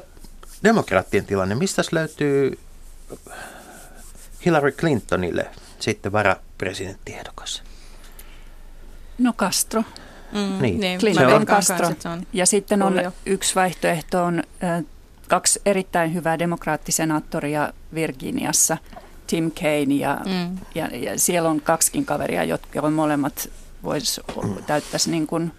[0.63, 2.59] demokraattien tilanne, mistä löytyy
[4.45, 5.47] Hillary Clintonille
[5.79, 7.63] sitten varapresidenttiehdokas?
[9.19, 9.83] No Castro.
[10.31, 10.79] Mm, niin.
[10.79, 10.99] niin.
[10.99, 11.87] Clinton on Castro.
[11.87, 13.11] On ja sitten on Julio.
[13.25, 14.83] yksi vaihtoehto on äh,
[15.27, 18.77] kaksi erittäin hyvää demokraattisenaattoria Virginiassa,
[19.27, 20.57] Tim Kaine ja, mm.
[20.75, 23.49] ja, ja siellä on kaksikin kaveria, jotka on molemmat
[23.83, 24.21] vois,
[24.67, 25.51] täyttäisi niin kuin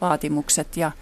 [0.00, 0.92] vaatimukset ja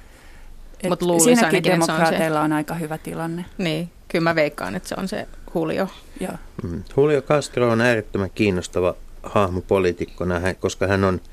[0.88, 2.52] Mut siinäkin demokraateilla on, se...
[2.52, 3.44] on aika hyvä tilanne.
[3.58, 5.88] Niin, kyllä mä veikkaan, että se on se Julio.
[6.20, 6.38] Ja.
[6.62, 6.82] Mm.
[6.96, 11.20] Julio Castro on äärettömän kiinnostava hahmo poliitikkona, koska hän on–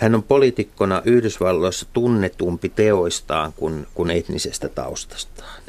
[0.00, 5.62] hän on poliitikkona Yhdysvalloissa tunnetumpi teoistaan kuin, kuin etnisestä taustastaan.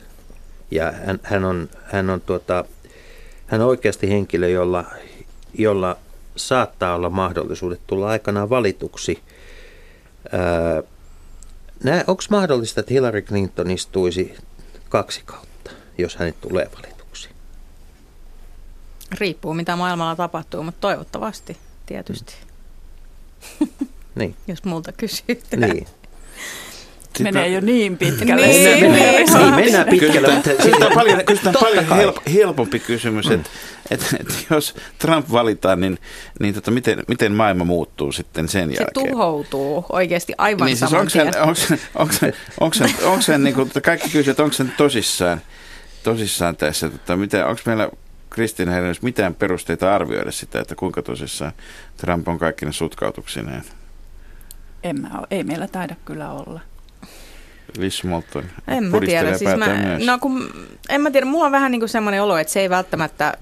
[0.71, 2.65] Ja hän, hän, on, hän, on, tuota,
[3.47, 4.85] hän on oikeasti henkilö, jolla,
[5.53, 5.97] jolla
[6.35, 9.23] saattaa olla mahdollisuudet tulla aikanaan valituksi.
[12.07, 14.35] Onko mahdollista, että Hillary Clinton istuisi
[14.89, 17.29] kaksi kautta, jos hänet tulee valituksi?
[19.11, 22.33] Riippuu mitä maailmalla tapahtuu, mutta toivottavasti tietysti.
[23.59, 23.67] Mm.
[24.15, 24.35] Niin.
[24.47, 25.61] Jos multa kysytään.
[25.61, 25.87] Niin.
[27.17, 28.47] Sitten menee jo niin pitkälle.
[28.47, 30.41] Niin, niin, niin, niin mennään pitkälle.
[30.63, 33.33] Kyllä on paljon, kyllä paljon help, helpompi kysymys, mm.
[33.33, 33.49] että
[33.91, 35.97] et, et jos Trump valitaan, niin,
[36.39, 39.05] niin tota, miten, miten maailma muuttuu sitten sen se jälkeen?
[39.05, 41.31] Se tuhoutuu oikeasti aivan niin, siis onko sen,
[42.59, 45.41] onko sen, onko sen niin kuin, kaikki kysyvät, onko sen tosissaan,
[46.03, 47.89] tosissaan tässä, että miten, onko meillä
[48.29, 51.51] Kristiina Herenys mitään perusteita arvioida sitä, että kuinka tosissaan
[51.97, 53.63] Trump on kaikki ne sutkautuksineen?
[54.83, 55.27] En mä ole.
[55.31, 56.59] Ei meillä taida kyllä olla.
[57.77, 59.37] Liz Moulton En mä tiedä.
[59.37, 59.67] Siis mä,
[60.05, 60.49] no kun,
[60.89, 61.25] en mä tiedä.
[61.25, 63.33] Mulla on vähän niin kuin semmoinen olo, että se ei välttämättä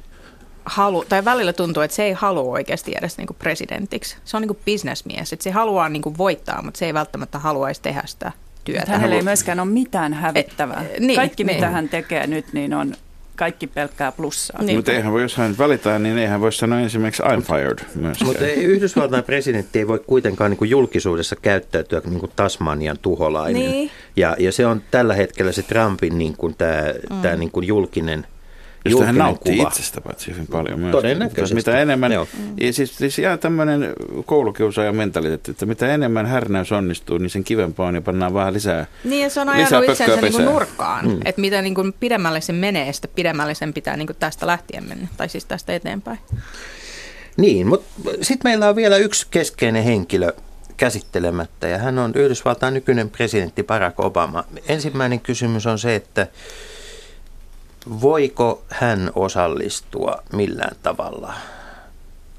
[0.66, 4.18] halu, tai välillä tuntuu, että se ei halua oikeasti edes niin kuin presidentiksi.
[4.26, 7.40] Se on niin kuin bisnesmies, että se haluaa niin kuin voittaa, mutta se ei välttämättä
[7.40, 8.32] haluaisi tehdä sitä
[8.64, 8.92] työtä.
[8.92, 10.86] Hänellä ei myöskään ole mitään hävittävää.
[10.90, 11.58] Et, niin, Kaikki, niin.
[11.58, 12.96] mitä hän tekee nyt, niin on
[13.40, 14.64] kaikki pelkkää plussaa.
[14.64, 14.78] Niin.
[14.78, 17.80] Mutta eihän voi, jos hän valitaan, niin eihän voi sanoa ensimmäiseksi I'm fired.
[18.26, 23.62] Mutta Yhdysvaltain presidentti ei voi kuitenkaan niin kuin julkisuudessa käyttäytyä niin kuin Tasmanian tuholainen.
[23.62, 23.92] Niin.
[24.16, 27.22] Ja, ja se on tällä hetkellä se Trumpin niin kuin tämä, mm.
[27.22, 28.28] tämä niin kuin julkinen–
[28.92, 29.68] Josta hän nautti kuva.
[29.68, 30.92] itsestä paitsi hyvin paljon myös.
[30.92, 31.56] Todennäköisesti.
[31.56, 32.28] Mitä enemmän, Joo.
[32.72, 33.94] siis, siis ihan tämmöinen
[34.26, 38.86] koulukiusaajan mentaliteetti, että mitä enemmän härnäys onnistuu, niin sen kivempaa on ja pannaan vähän lisää
[39.04, 41.20] Niin ja se on ajanut itsensä niin kuin nurkkaan, mm.
[41.26, 44.84] että mitä niin kuin pidemmälle se menee, sitä pidemmälle sen pitää niin kuin tästä lähtien
[44.88, 46.20] mennä, tai siis tästä eteenpäin.
[47.38, 47.88] Niin, mutta
[48.22, 50.34] sitten meillä on vielä yksi keskeinen henkilö
[50.78, 54.44] käsittelemättä, ja hän on Yhdysvaltain nykyinen presidentti Barack Obama.
[54.68, 56.28] Ensimmäinen kysymys on se, että
[58.02, 61.34] Voiko hän osallistua millään tavalla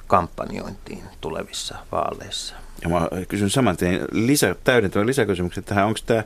[0.07, 2.55] kampanjointiin tulevissa vaaleissa?
[2.83, 5.87] Ja mä kysyn saman tien lisä, täydentävän lisäkysymyksen tähän.
[5.87, 6.25] Onko tämä,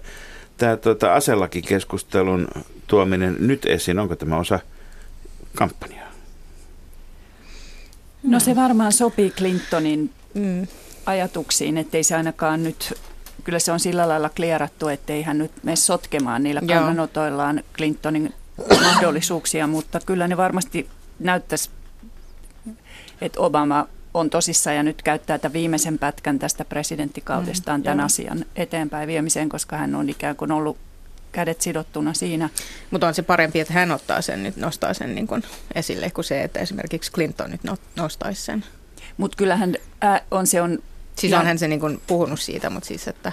[0.56, 2.48] tämä tuota, aselakikeskustelun
[2.86, 4.60] tuominen nyt esiin, onko tämä osa
[5.54, 6.08] kampanjaa?
[8.22, 10.66] No se varmaan sopii Clintonin mm.
[11.06, 12.94] ajatuksiin, ettei se ainakaan nyt,
[13.44, 18.34] kyllä se on sillä lailla klierattu, ettei hän nyt mene sotkemaan niillä kannanotoillaan Clintonin
[18.82, 20.88] mahdollisuuksia, mutta kyllä ne varmasti
[21.18, 21.70] näyttäisi,
[23.20, 28.06] että Obama on tosissaan ja nyt käyttää tätä viimeisen pätkän tästä presidenttikaudestaan mm, tämän joo.
[28.06, 30.78] asian eteenpäin viemiseen, koska hän on ikään kuin ollut
[31.32, 32.48] kädet sidottuna siinä.
[32.90, 35.42] Mutta on se parempi, että hän ottaa sen nyt, nostaa sen niin kuin
[35.74, 37.60] esille, kuin se, että esimerkiksi Clinton nyt
[37.96, 38.64] nostaisi sen.
[39.16, 40.78] Mutta kyllähän ää, on se on...
[41.16, 41.40] Siis ja...
[41.40, 43.32] onhan se niin kuin puhunut siitä, mutta siis, että,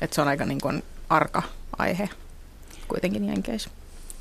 [0.00, 1.42] että se on aika niin kuin arka
[1.78, 2.08] aihe
[2.88, 3.70] kuitenkin Jenkeissä.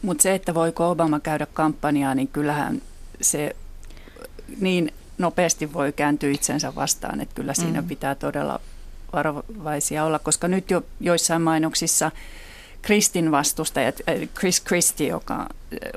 [0.02, 2.82] Mutta se, että voiko Obama käydä kampanjaa, niin kyllähän
[3.22, 3.56] se
[4.60, 7.88] niin nopeasti voi kääntyä itsensä vastaan, että kyllä siinä mm.
[7.88, 8.60] pitää todella
[9.14, 12.12] varovaisia olla, koska nyt jo joissain mainoksissa
[12.82, 15.48] Kristin vastustajat, äh, Chris Christie, joka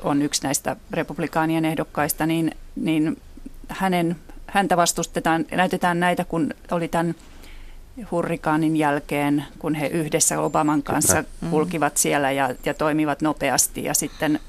[0.01, 3.21] on yksi näistä republikaanien ehdokkaista, niin, niin
[3.67, 4.15] hänen,
[4.47, 7.15] häntä vastustetaan, näytetään näitä, kun oli tämän
[8.11, 11.49] hurrikaanin jälkeen, kun he yhdessä Obaman kanssa mm.
[11.49, 14.39] kulkivat siellä ja, ja toimivat nopeasti ja sitten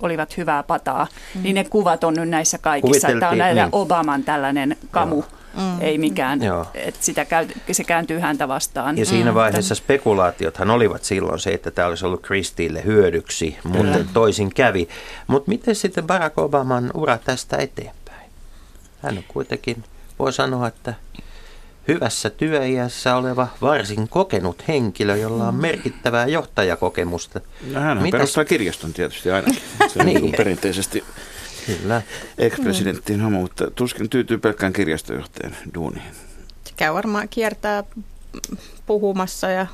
[0.00, 1.42] olivat hyvää pataa, mm.
[1.42, 3.08] niin ne kuvat on nyt näissä kaikissa.
[3.08, 3.68] Tämä on näillä niin.
[3.72, 5.14] Obaman tällainen kamu.
[5.16, 5.26] Joo.
[5.56, 5.80] Mm.
[5.80, 6.40] Ei mikään,
[6.74, 8.98] että sitä käy, se kääntyy häntä vastaan.
[8.98, 9.34] Ja siinä mm.
[9.34, 14.08] vaiheessa spekulaatiothan olivat silloin se, että tämä olisi ollut Kristille hyödyksi, mutta mm.
[14.12, 14.88] toisin kävi.
[15.26, 18.30] Mutta miten sitten Barack Obaman ura tästä eteenpäin?
[19.02, 19.84] Hän on kuitenkin,
[20.18, 20.94] voi sanoa, että
[21.88, 27.40] hyvässä työiässä oleva varsin kokenut henkilö, jolla on merkittävää johtajakokemusta.
[27.72, 28.18] No hän Mitäs...
[28.18, 29.62] perustaa kirjaston tietysti ainakin.
[29.88, 30.32] Se on niin.
[30.36, 31.04] perinteisesti
[31.66, 32.02] Kyllä.
[32.38, 36.12] ex-presidenttiin homo, mutta tuskin tyytyy pelkkään kirjastojohtajan duuniin.
[36.64, 37.84] Se käy varmaan kiertää
[38.86, 39.66] puhumassa ja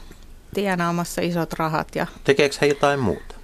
[0.54, 1.88] tienaamassa isot rahat.
[1.94, 2.06] Ja...
[2.24, 3.39] Tekeekö hän jotain muuta?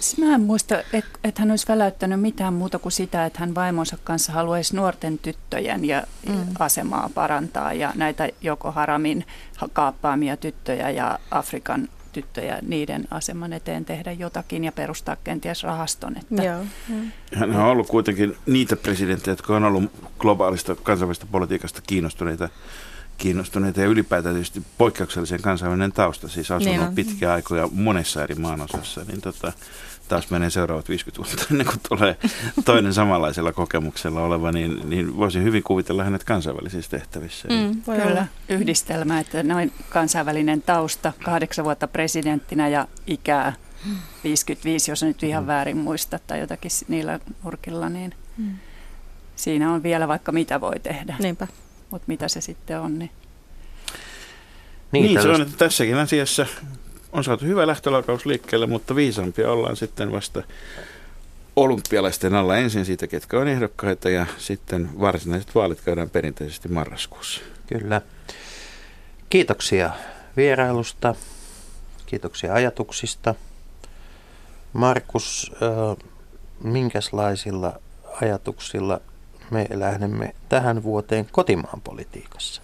[0.00, 3.54] Siis mä en muista, että et hän olisi väläyttänyt mitään muuta kuin sitä, että hän
[3.54, 6.34] vaimonsa kanssa haluaisi nuorten tyttöjen ja mm.
[6.58, 9.26] asemaa parantaa ja näitä joko Haramin
[9.72, 16.16] kaappaamia tyttöjä ja Afrikan tyttöjä niiden aseman eteen tehdä jotakin ja perustaa kenties rahaston.
[16.16, 16.42] Että.
[16.42, 16.64] Joo.
[17.34, 22.48] Hän on ollut kuitenkin niitä presidenttejä, jotka on ollut globaalista kansainvälistä politiikasta kiinnostuneita
[23.20, 29.04] kiinnostuneita ja ylipäätään tietysti poikkeuksellisen kansainvälinen tausta, siis asunut niin pitkiä aikoja monessa eri maanosassa,
[29.08, 29.52] niin tota,
[30.08, 32.16] taas menee seuraavat 50 vuotta ennen kuin tulee
[32.64, 37.48] toinen samanlaisella kokemuksella oleva, niin, niin voisin hyvin kuvitella hänet kansainvälisissä tehtävissä.
[37.48, 38.26] Mm, voi Kyllä, olla.
[38.48, 43.52] yhdistelmä, että noin kansainvälinen tausta, kahdeksan vuotta presidenttinä ja ikää
[44.24, 45.46] 55, jos nyt ihan mm.
[45.46, 48.54] väärin muista tai jotakin niillä nurkilla, niin mm.
[49.36, 51.16] siinä on vielä vaikka mitä voi tehdä.
[51.18, 51.46] Niinpä
[51.90, 52.98] mutta mitä se sitten on.
[52.98, 53.10] Niin,
[54.92, 56.46] niin, niin se on, että tässäkin asiassa
[57.12, 60.42] on saatu hyvä lähtölaukaus liikkeelle, mutta viisampia ollaan sitten vasta
[61.56, 67.40] olympialaisten alla ensin siitä, ketkä on ehdokkaita ja sitten varsinaiset vaalit käydään perinteisesti marraskuussa.
[67.66, 68.02] Kyllä.
[69.30, 69.90] Kiitoksia
[70.36, 71.14] vierailusta,
[72.06, 73.34] kiitoksia ajatuksista.
[74.72, 75.52] Markus,
[76.64, 77.80] minkälaisilla
[78.20, 79.00] ajatuksilla
[79.50, 82.62] me lähdemme tähän vuoteen kotimaan politiikassa?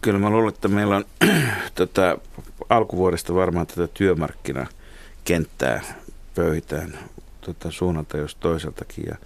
[0.00, 1.04] Kyllä mä luulen, että meillä on
[1.74, 2.16] tätä
[2.68, 5.82] alkuvuodesta varmaan tätä työmarkkinakenttää
[6.34, 6.98] pöytään
[7.40, 9.04] tota, suunnalta jos toiseltakin.
[9.08, 9.16] Ja,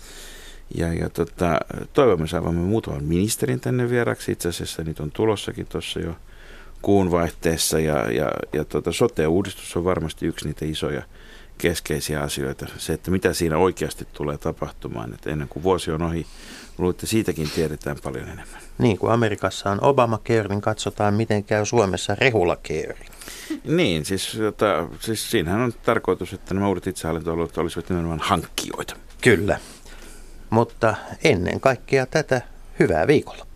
[0.75, 1.61] ja, ja tota,
[1.93, 4.33] toivomme saavamme muutaman ministerin tänne vieraksi.
[4.33, 6.17] Itse asiassa niitä on tulossakin tuossa jo
[6.83, 7.81] kuun vaihteessa.
[7.81, 11.03] Ja, ja, ja tota, sote-uudistus on varmasti yksi niitä isoja
[11.59, 12.67] keskeisiä asioita.
[12.79, 15.15] Se, että mitä siinä oikeasti tulee tapahtumaan.
[15.15, 16.27] Että ennen kuin vuosi on ohi,
[16.79, 18.61] Luulen, että siitäkin tiedetään paljon enemmän.
[18.79, 22.99] Niin kuin Amerikassa on Obamacare, niin katsotaan miten käy Suomessa Rehulacare.
[23.65, 28.97] Niin, siis, jota, siis siinähän on tarkoitus, että nämä uudet itsehallintoalueet olisivat nimenomaan hankkijoita.
[29.21, 29.61] Kyllä,
[30.51, 32.43] mutta ennen kaikkea tätä
[32.79, 33.47] hyvää viikolla.